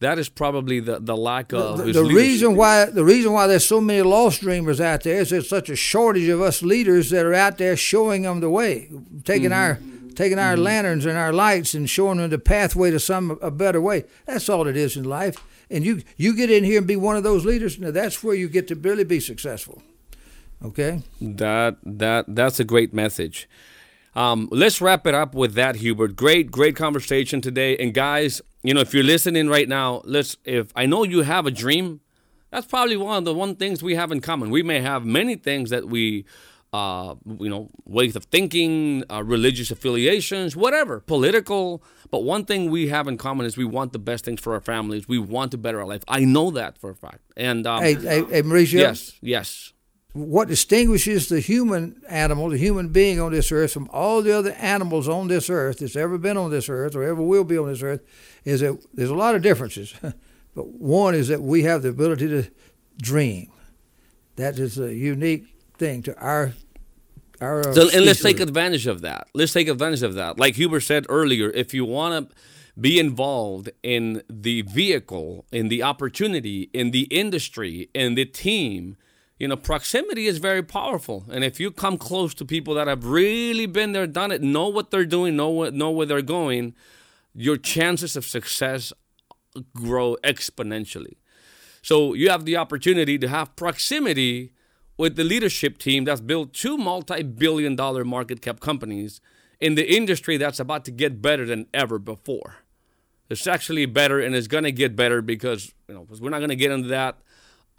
that 0.00 0.18
is 0.18 0.30
probably 0.30 0.80
the, 0.80 0.98
the 0.98 1.16
lack 1.16 1.52
of 1.52 1.76
the, 1.78 1.92
the 1.92 2.04
reason 2.04 2.56
why 2.56 2.86
the 2.86 3.04
reason 3.04 3.32
why 3.32 3.46
there's 3.46 3.66
so 3.66 3.80
many 3.80 4.02
lost 4.02 4.40
dreamers 4.40 4.80
out 4.80 5.02
there 5.02 5.20
is 5.20 5.30
there's 5.30 5.48
such 5.48 5.68
a 5.68 5.76
shortage 5.76 6.28
of 6.28 6.40
us 6.40 6.62
leaders 6.62 7.10
that 7.10 7.26
are 7.26 7.34
out 7.34 7.58
there 7.58 7.76
showing 7.76 8.22
them 8.22 8.40
the 8.40 8.50
way, 8.50 8.90
taking 9.24 9.50
mm-hmm. 9.50 9.52
our 9.52 9.78
taking 10.14 10.38
our 10.38 10.54
mm-hmm. 10.54 10.64
lanterns 10.64 11.04
and 11.04 11.18
our 11.18 11.32
lights 11.32 11.74
and 11.74 11.88
showing 11.88 12.18
them 12.18 12.30
the 12.30 12.38
pathway 12.38 12.90
to 12.90 12.98
some 12.98 13.38
a 13.42 13.50
better 13.50 13.80
way. 13.80 14.04
That's 14.26 14.48
all 14.48 14.66
it 14.66 14.76
is 14.76 14.96
in 14.96 15.04
life. 15.04 15.36
And 15.70 15.84
you 15.84 16.02
you 16.16 16.34
get 16.34 16.50
in 16.50 16.64
here 16.64 16.78
and 16.78 16.86
be 16.86 16.96
one 16.96 17.16
of 17.16 17.22
those 17.22 17.44
leaders. 17.44 17.78
Now 17.78 17.90
that's 17.90 18.24
where 18.24 18.34
you 18.34 18.48
get 18.48 18.68
to 18.68 18.74
really 18.74 19.04
be 19.04 19.20
successful. 19.20 19.82
Okay. 20.64 21.02
That 21.20 21.76
that 21.84 22.26
that's 22.28 22.60
a 22.60 22.64
great 22.64 22.92
message. 22.92 23.48
Um, 24.14 24.48
let's 24.50 24.80
wrap 24.80 25.06
it 25.06 25.14
up 25.14 25.34
with 25.34 25.54
that, 25.54 25.76
Hubert. 25.76 26.16
Great, 26.16 26.50
great 26.50 26.74
conversation 26.76 27.40
today. 27.40 27.76
And 27.76 27.94
guys, 27.94 28.42
you 28.62 28.74
know, 28.74 28.80
if 28.80 28.92
you're 28.92 29.04
listening 29.04 29.48
right 29.48 29.68
now, 29.68 30.02
let's. 30.04 30.36
If 30.44 30.72
I 30.74 30.86
know 30.86 31.04
you 31.04 31.22
have 31.22 31.46
a 31.46 31.50
dream, 31.50 32.00
that's 32.50 32.66
probably 32.66 32.96
one 32.96 33.18
of 33.18 33.24
the 33.24 33.34
one 33.34 33.56
things 33.56 33.82
we 33.82 33.94
have 33.94 34.10
in 34.12 34.20
common. 34.20 34.50
We 34.50 34.62
may 34.62 34.80
have 34.80 35.04
many 35.04 35.36
things 35.36 35.70
that 35.70 35.88
we 35.88 36.24
uh, 36.72 37.16
you 37.38 37.48
know, 37.48 37.68
ways 37.84 38.14
of 38.14 38.24
thinking, 38.26 39.02
uh, 39.10 39.22
religious 39.24 39.70
affiliations, 39.70 40.54
whatever, 40.56 41.00
political. 41.00 41.82
But 42.10 42.22
one 42.22 42.44
thing 42.44 42.70
we 42.70 42.88
have 42.88 43.08
in 43.08 43.16
common 43.16 43.46
is 43.46 43.56
we 43.56 43.64
want 43.64 43.92
the 43.92 43.98
best 43.98 44.24
things 44.24 44.40
for 44.40 44.54
our 44.54 44.60
families. 44.60 45.08
We 45.08 45.18
want 45.18 45.50
to 45.52 45.58
better 45.58 45.80
our 45.80 45.86
life. 45.86 46.02
I 46.06 46.20
know 46.24 46.50
that 46.52 46.78
for 46.78 46.90
a 46.90 46.94
fact. 46.94 47.20
And 47.36 47.66
um, 47.66 47.82
hey, 47.82 47.94
hey, 47.94 48.24
hey, 48.24 48.42
Mauricio. 48.42 48.78
Yes, 48.78 49.18
yes. 49.20 49.72
What 50.12 50.48
distinguishes 50.48 51.28
the 51.28 51.38
human 51.38 52.02
animal, 52.08 52.48
the 52.48 52.58
human 52.58 52.88
being 52.88 53.20
on 53.20 53.30
this 53.30 53.52
earth, 53.52 53.72
from 53.72 53.88
all 53.92 54.22
the 54.22 54.36
other 54.36 54.52
animals 54.52 55.08
on 55.08 55.28
this 55.28 55.48
earth 55.48 55.78
that's 55.78 55.94
ever 55.94 56.18
been 56.18 56.36
on 56.36 56.50
this 56.50 56.68
earth 56.68 56.96
or 56.96 57.04
ever 57.04 57.22
will 57.22 57.44
be 57.44 57.56
on 57.56 57.68
this 57.68 57.82
earth, 57.82 58.00
is 58.44 58.60
that 58.60 58.84
there's 58.92 59.10
a 59.10 59.14
lot 59.14 59.36
of 59.36 59.42
differences. 59.42 59.94
but 60.54 60.66
one 60.66 61.14
is 61.14 61.28
that 61.28 61.42
we 61.42 61.62
have 61.62 61.82
the 61.82 61.90
ability 61.90 62.26
to 62.26 62.50
dream. 63.00 63.52
That 64.34 64.58
is 64.58 64.78
a 64.78 64.92
unique 64.92 65.46
thing 65.78 66.02
to 66.02 66.16
our 66.18 66.54
our. 67.40 67.62
So, 67.72 67.88
and 67.90 68.04
let's 68.04 68.22
take 68.22 68.40
advantage 68.40 68.86
of 68.86 69.02
that. 69.02 69.28
Let's 69.34 69.52
take 69.52 69.68
advantage 69.68 70.02
of 70.02 70.14
that. 70.14 70.38
Like 70.38 70.56
Huber 70.56 70.80
said 70.80 71.06
earlier, 71.08 71.50
if 71.50 71.72
you 71.72 71.84
want 71.84 72.30
to 72.30 72.36
be 72.80 72.98
involved 72.98 73.70
in 73.82 74.22
the 74.28 74.62
vehicle, 74.62 75.44
in 75.52 75.68
the 75.68 75.82
opportunity, 75.82 76.70
in 76.72 76.90
the 76.90 77.02
industry, 77.02 77.90
in 77.94 78.14
the 78.14 78.24
team, 78.24 78.96
you 79.40 79.48
know, 79.48 79.56
proximity 79.56 80.26
is 80.26 80.36
very 80.36 80.62
powerful. 80.62 81.24
And 81.32 81.42
if 81.42 81.58
you 81.58 81.70
come 81.70 81.96
close 81.96 82.34
to 82.34 82.44
people 82.44 82.74
that 82.74 82.86
have 82.86 83.06
really 83.06 83.64
been 83.64 83.92
there, 83.92 84.06
done 84.06 84.30
it, 84.30 84.42
know 84.42 84.68
what 84.68 84.90
they're 84.90 85.06
doing, 85.06 85.34
know 85.34 85.48
what 85.48 85.72
know 85.72 85.90
where 85.90 86.04
they're 86.04 86.20
going, 86.20 86.74
your 87.34 87.56
chances 87.56 88.16
of 88.16 88.26
success 88.26 88.92
grow 89.74 90.18
exponentially. 90.22 91.16
So 91.80 92.12
you 92.12 92.28
have 92.28 92.44
the 92.44 92.58
opportunity 92.58 93.18
to 93.18 93.28
have 93.28 93.56
proximity 93.56 94.52
with 94.98 95.16
the 95.16 95.24
leadership 95.24 95.78
team 95.78 96.04
that's 96.04 96.20
built 96.20 96.52
two 96.52 96.76
multi-billion 96.76 97.74
dollar 97.74 98.04
market 98.04 98.42
cap 98.42 98.60
companies 98.60 99.22
in 99.58 99.74
the 99.74 99.90
industry 99.90 100.36
that's 100.36 100.60
about 100.60 100.84
to 100.84 100.90
get 100.90 101.22
better 101.22 101.46
than 101.46 101.66
ever 101.72 101.98
before. 101.98 102.56
It's 103.30 103.46
actually 103.46 103.86
better 103.86 104.20
and 104.20 104.34
it's 104.34 104.48
going 104.48 104.64
to 104.64 104.72
get 104.72 104.94
better 104.94 105.22
because, 105.22 105.72
you 105.88 105.94
know, 105.94 106.06
we're 106.20 106.28
not 106.28 106.40
going 106.40 106.50
to 106.50 106.56
get 106.56 106.72
into 106.72 106.88
that 106.88 107.16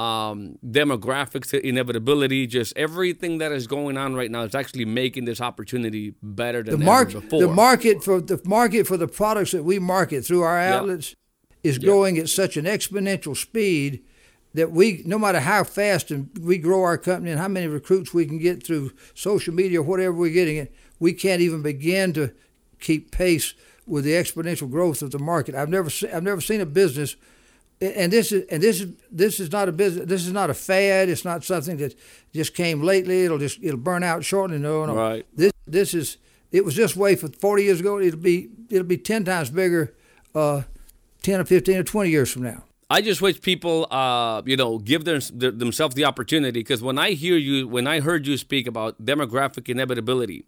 um, 0.01 0.57
demographics, 0.65 1.53
inevitability, 1.53 2.47
just 2.47 2.73
everything 2.75 3.37
that 3.37 3.51
is 3.51 3.67
going 3.67 3.97
on 3.97 4.15
right 4.15 4.31
now 4.31 4.41
is 4.41 4.55
actually 4.55 4.85
making 4.85 5.25
this 5.25 5.39
opportunity 5.39 6.15
better 6.23 6.63
than 6.63 6.79
the 6.79 6.85
market, 6.85 7.17
ever 7.17 7.21
before. 7.21 7.41
The 7.41 7.47
market 7.47 8.03
for 8.03 8.19
the 8.19 8.41
market 8.43 8.87
for 8.87 8.97
the 8.97 9.07
products 9.07 9.51
that 9.51 9.63
we 9.63 9.77
market 9.77 10.25
through 10.25 10.41
our 10.41 10.59
outlets 10.59 11.15
is 11.63 11.77
growing 11.77 12.17
at 12.17 12.29
such 12.29 12.57
an 12.57 12.65
exponential 12.65 13.37
speed 13.37 14.03
that 14.53 14.71
we, 14.71 15.03
no 15.05 15.19
matter 15.19 15.39
how 15.39 15.63
fast 15.63 16.09
and 16.09 16.29
we 16.41 16.57
grow 16.57 16.81
our 16.83 16.97
company 16.97 17.31
and 17.31 17.39
how 17.39 17.47
many 17.47 17.67
recruits 17.67 18.13
we 18.13 18.25
can 18.25 18.39
get 18.39 18.65
through 18.65 18.91
social 19.13 19.53
media 19.53 19.79
or 19.79 19.83
whatever 19.83 20.13
we're 20.13 20.33
getting 20.33 20.57
it, 20.57 20.73
we 20.99 21.13
can't 21.13 21.41
even 21.41 21.61
begin 21.61 22.11
to 22.13 22.33
keep 22.79 23.11
pace 23.11 23.53
with 23.85 24.03
the 24.03 24.11
exponential 24.11 24.69
growth 24.69 25.01
of 25.01 25.11
the 25.11 25.19
market. 25.19 25.53
I've 25.55 25.69
never, 25.69 25.89
se- 25.89 26.11
I've 26.11 26.23
never 26.23 26.41
seen 26.41 26.59
a 26.59 26.65
business, 26.65 27.15
and 27.81 28.13
this 28.13 28.31
is, 28.31 28.45
and 28.49 28.61
this 28.61 28.81
is, 28.81 28.93
this 29.11 29.39
is 29.39 29.51
not 29.51 29.67
a 29.67 29.71
business. 29.71 30.05
This 30.07 30.25
is 30.25 30.31
not 30.31 30.49
a 30.49 30.53
fad. 30.53 31.09
It's 31.09 31.25
not 31.25 31.43
something 31.43 31.77
that 31.77 31.95
just 32.33 32.53
came 32.53 32.83
lately. 32.83 33.25
It'll 33.25 33.39
just, 33.39 33.59
it'll 33.61 33.79
burn 33.79 34.03
out 34.03 34.23
shortly. 34.23 34.59
No, 34.59 34.85
no. 34.85 34.95
Right. 34.95 35.25
This, 35.35 35.51
this 35.65 35.93
is, 35.93 36.17
it 36.51 36.63
was 36.63 36.75
this 36.75 36.95
way 36.95 37.15
for 37.15 37.27
40 37.27 37.63
years 37.63 37.79
ago. 37.79 37.99
It'll 37.99 38.19
be, 38.19 38.49
it'll 38.69 38.85
be 38.85 38.97
10 38.97 39.25
times 39.25 39.49
bigger, 39.49 39.95
uh, 40.35 40.61
10 41.23 41.39
or 41.39 41.45
15 41.45 41.77
or 41.77 41.83
20 41.83 42.09
years 42.09 42.31
from 42.31 42.43
now. 42.43 42.63
I 42.89 43.01
just 43.01 43.21
wish 43.21 43.41
people, 43.41 43.87
uh, 43.89 44.41
you 44.45 44.57
know, 44.57 44.77
give 44.77 45.05
themselves 45.05 45.95
the 45.95 46.05
opportunity. 46.05 46.59
Because 46.59 46.83
when 46.83 46.99
I 46.99 47.11
hear 47.11 47.37
you, 47.37 47.67
when 47.67 47.87
I 47.87 48.01
heard 48.01 48.27
you 48.27 48.37
speak 48.37 48.67
about 48.67 49.03
demographic 49.03 49.69
inevitability, 49.69 50.45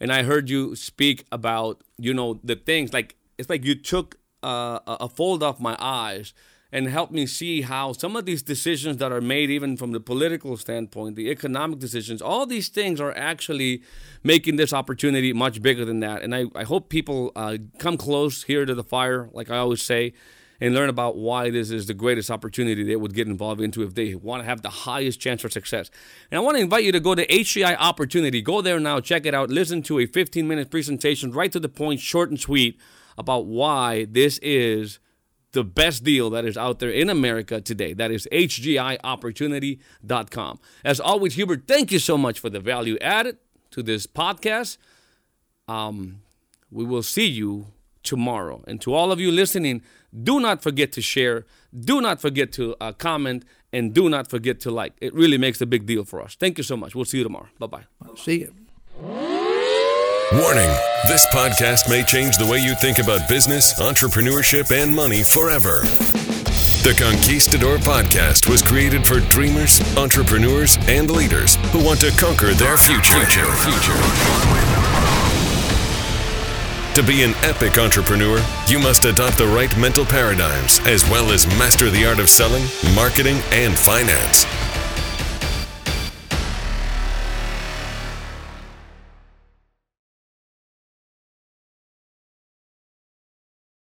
and 0.00 0.10
I 0.10 0.22
heard 0.22 0.50
you 0.50 0.74
speak 0.74 1.24
about, 1.30 1.82
you 1.98 2.14
know, 2.14 2.40
the 2.42 2.56
things 2.56 2.92
like 2.92 3.16
it's 3.38 3.50
like 3.50 3.64
you 3.64 3.74
took 3.74 4.16
uh, 4.42 4.80
a 4.86 5.08
fold 5.08 5.42
off 5.42 5.60
my 5.60 5.76
eyes 5.78 6.32
and 6.74 6.88
help 6.88 7.12
me 7.12 7.24
see 7.24 7.60
how 7.60 7.92
some 7.92 8.16
of 8.16 8.26
these 8.26 8.42
decisions 8.42 8.96
that 8.96 9.12
are 9.12 9.20
made, 9.20 9.48
even 9.48 9.76
from 9.76 9.92
the 9.92 10.00
political 10.00 10.56
standpoint, 10.56 11.14
the 11.14 11.30
economic 11.30 11.78
decisions, 11.78 12.20
all 12.20 12.46
these 12.46 12.68
things 12.68 13.00
are 13.00 13.16
actually 13.16 13.80
making 14.24 14.56
this 14.56 14.72
opportunity 14.72 15.32
much 15.32 15.62
bigger 15.62 15.84
than 15.84 16.00
that. 16.00 16.22
And 16.22 16.34
I, 16.34 16.46
I 16.52 16.64
hope 16.64 16.88
people 16.88 17.30
uh, 17.36 17.58
come 17.78 17.96
close 17.96 18.42
here 18.42 18.66
to 18.66 18.74
the 18.74 18.82
fire, 18.82 19.30
like 19.32 19.52
I 19.52 19.58
always 19.58 19.84
say 19.84 20.14
and 20.60 20.74
learn 20.74 20.88
about 20.88 21.16
why 21.16 21.50
this 21.50 21.70
is 21.70 21.86
the 21.86 21.94
greatest 21.94 22.30
opportunity 22.30 22.82
they 22.82 22.96
would 22.96 23.14
get 23.14 23.26
involved 23.26 23.60
into 23.60 23.82
if 23.82 23.94
they 23.94 24.14
want 24.14 24.42
to 24.42 24.48
have 24.48 24.62
the 24.62 24.70
highest 24.70 25.20
chance 25.20 25.42
for 25.42 25.48
success. 25.50 25.90
And 26.30 26.38
I 26.38 26.42
want 26.42 26.56
to 26.56 26.62
invite 26.62 26.84
you 26.84 26.92
to 26.92 27.00
go 27.00 27.14
to 27.14 27.26
HGI 27.26 27.76
Opportunity. 27.78 28.40
Go 28.40 28.60
there 28.62 28.80
now, 28.80 29.00
check 29.00 29.26
it 29.26 29.34
out, 29.34 29.50
listen 29.50 29.82
to 29.84 29.98
a 30.00 30.06
15 30.06 30.46
minute 30.46 30.70
presentation, 30.70 31.32
right 31.32 31.52
to 31.52 31.60
the 31.60 31.68
point, 31.68 32.00
short 32.00 32.30
and 32.30 32.40
sweet 32.40 32.80
about 33.18 33.46
why 33.46 34.06
this 34.06 34.38
is 34.38 34.98
the 35.54 35.64
best 35.64 36.04
deal 36.04 36.28
that 36.30 36.44
is 36.44 36.56
out 36.56 36.78
there 36.78 36.90
in 36.90 37.08
America 37.08 37.60
today. 37.60 37.94
That 37.94 38.10
is 38.10 38.28
hgiopportunity.com. 38.30 40.60
As 40.84 41.00
always, 41.00 41.34
Hubert, 41.34 41.62
thank 41.66 41.90
you 41.90 41.98
so 41.98 42.18
much 42.18 42.38
for 42.38 42.50
the 42.50 42.60
value 42.60 42.98
added 43.00 43.38
to 43.70 43.82
this 43.82 44.06
podcast. 44.06 44.76
Um, 45.66 46.20
we 46.70 46.84
will 46.84 47.02
see 47.02 47.26
you 47.26 47.68
tomorrow. 48.02 48.62
And 48.66 48.80
to 48.82 48.92
all 48.92 49.10
of 49.10 49.18
you 49.18 49.32
listening, 49.32 49.82
do 50.22 50.38
not 50.38 50.62
forget 50.62 50.92
to 50.92 51.00
share, 51.00 51.46
do 51.78 52.00
not 52.00 52.20
forget 52.20 52.52
to 52.52 52.76
uh, 52.80 52.92
comment, 52.92 53.44
and 53.72 53.92
do 53.92 54.08
not 54.08 54.30
forget 54.30 54.60
to 54.60 54.70
like. 54.70 54.92
It 55.00 55.12
really 55.14 55.38
makes 55.38 55.60
a 55.60 55.66
big 55.66 55.86
deal 55.86 56.04
for 56.04 56.22
us. 56.22 56.36
Thank 56.36 56.58
you 56.58 56.64
so 56.64 56.76
much. 56.76 56.94
We'll 56.94 57.06
see 57.06 57.18
you 57.18 57.24
tomorrow. 57.24 57.48
Bye 57.58 57.66
bye. 57.66 57.84
See 58.16 58.40
you. 58.40 58.54
Warning 60.32 60.93
this 61.08 61.26
podcast 61.26 61.88
may 61.88 62.02
change 62.02 62.38
the 62.38 62.46
way 62.46 62.58
you 62.58 62.74
think 62.74 62.98
about 62.98 63.28
business, 63.28 63.78
entrepreneurship, 63.80 64.70
and 64.70 64.94
money 64.94 65.22
forever. 65.22 65.80
The 66.82 66.94
Conquistador 66.96 67.78
podcast 67.78 68.48
was 68.48 68.62
created 68.62 69.06
for 69.06 69.20
dreamers, 69.20 69.80
entrepreneurs, 69.96 70.78
and 70.88 71.10
leaders 71.10 71.56
who 71.72 71.84
want 71.84 72.00
to 72.00 72.10
conquer 72.12 72.54
their 72.54 72.76
future. 72.76 73.20
future. 73.20 73.50
To 76.94 77.02
be 77.02 77.22
an 77.22 77.34
epic 77.42 77.76
entrepreneur, 77.76 78.38
you 78.68 78.78
must 78.78 79.04
adopt 79.04 79.36
the 79.36 79.46
right 79.46 79.76
mental 79.76 80.04
paradigms 80.04 80.80
as 80.86 81.08
well 81.10 81.32
as 81.32 81.46
master 81.58 81.90
the 81.90 82.06
art 82.06 82.20
of 82.20 82.30
selling, 82.30 82.64
marketing, 82.94 83.40
and 83.50 83.76
finance. 83.76 84.46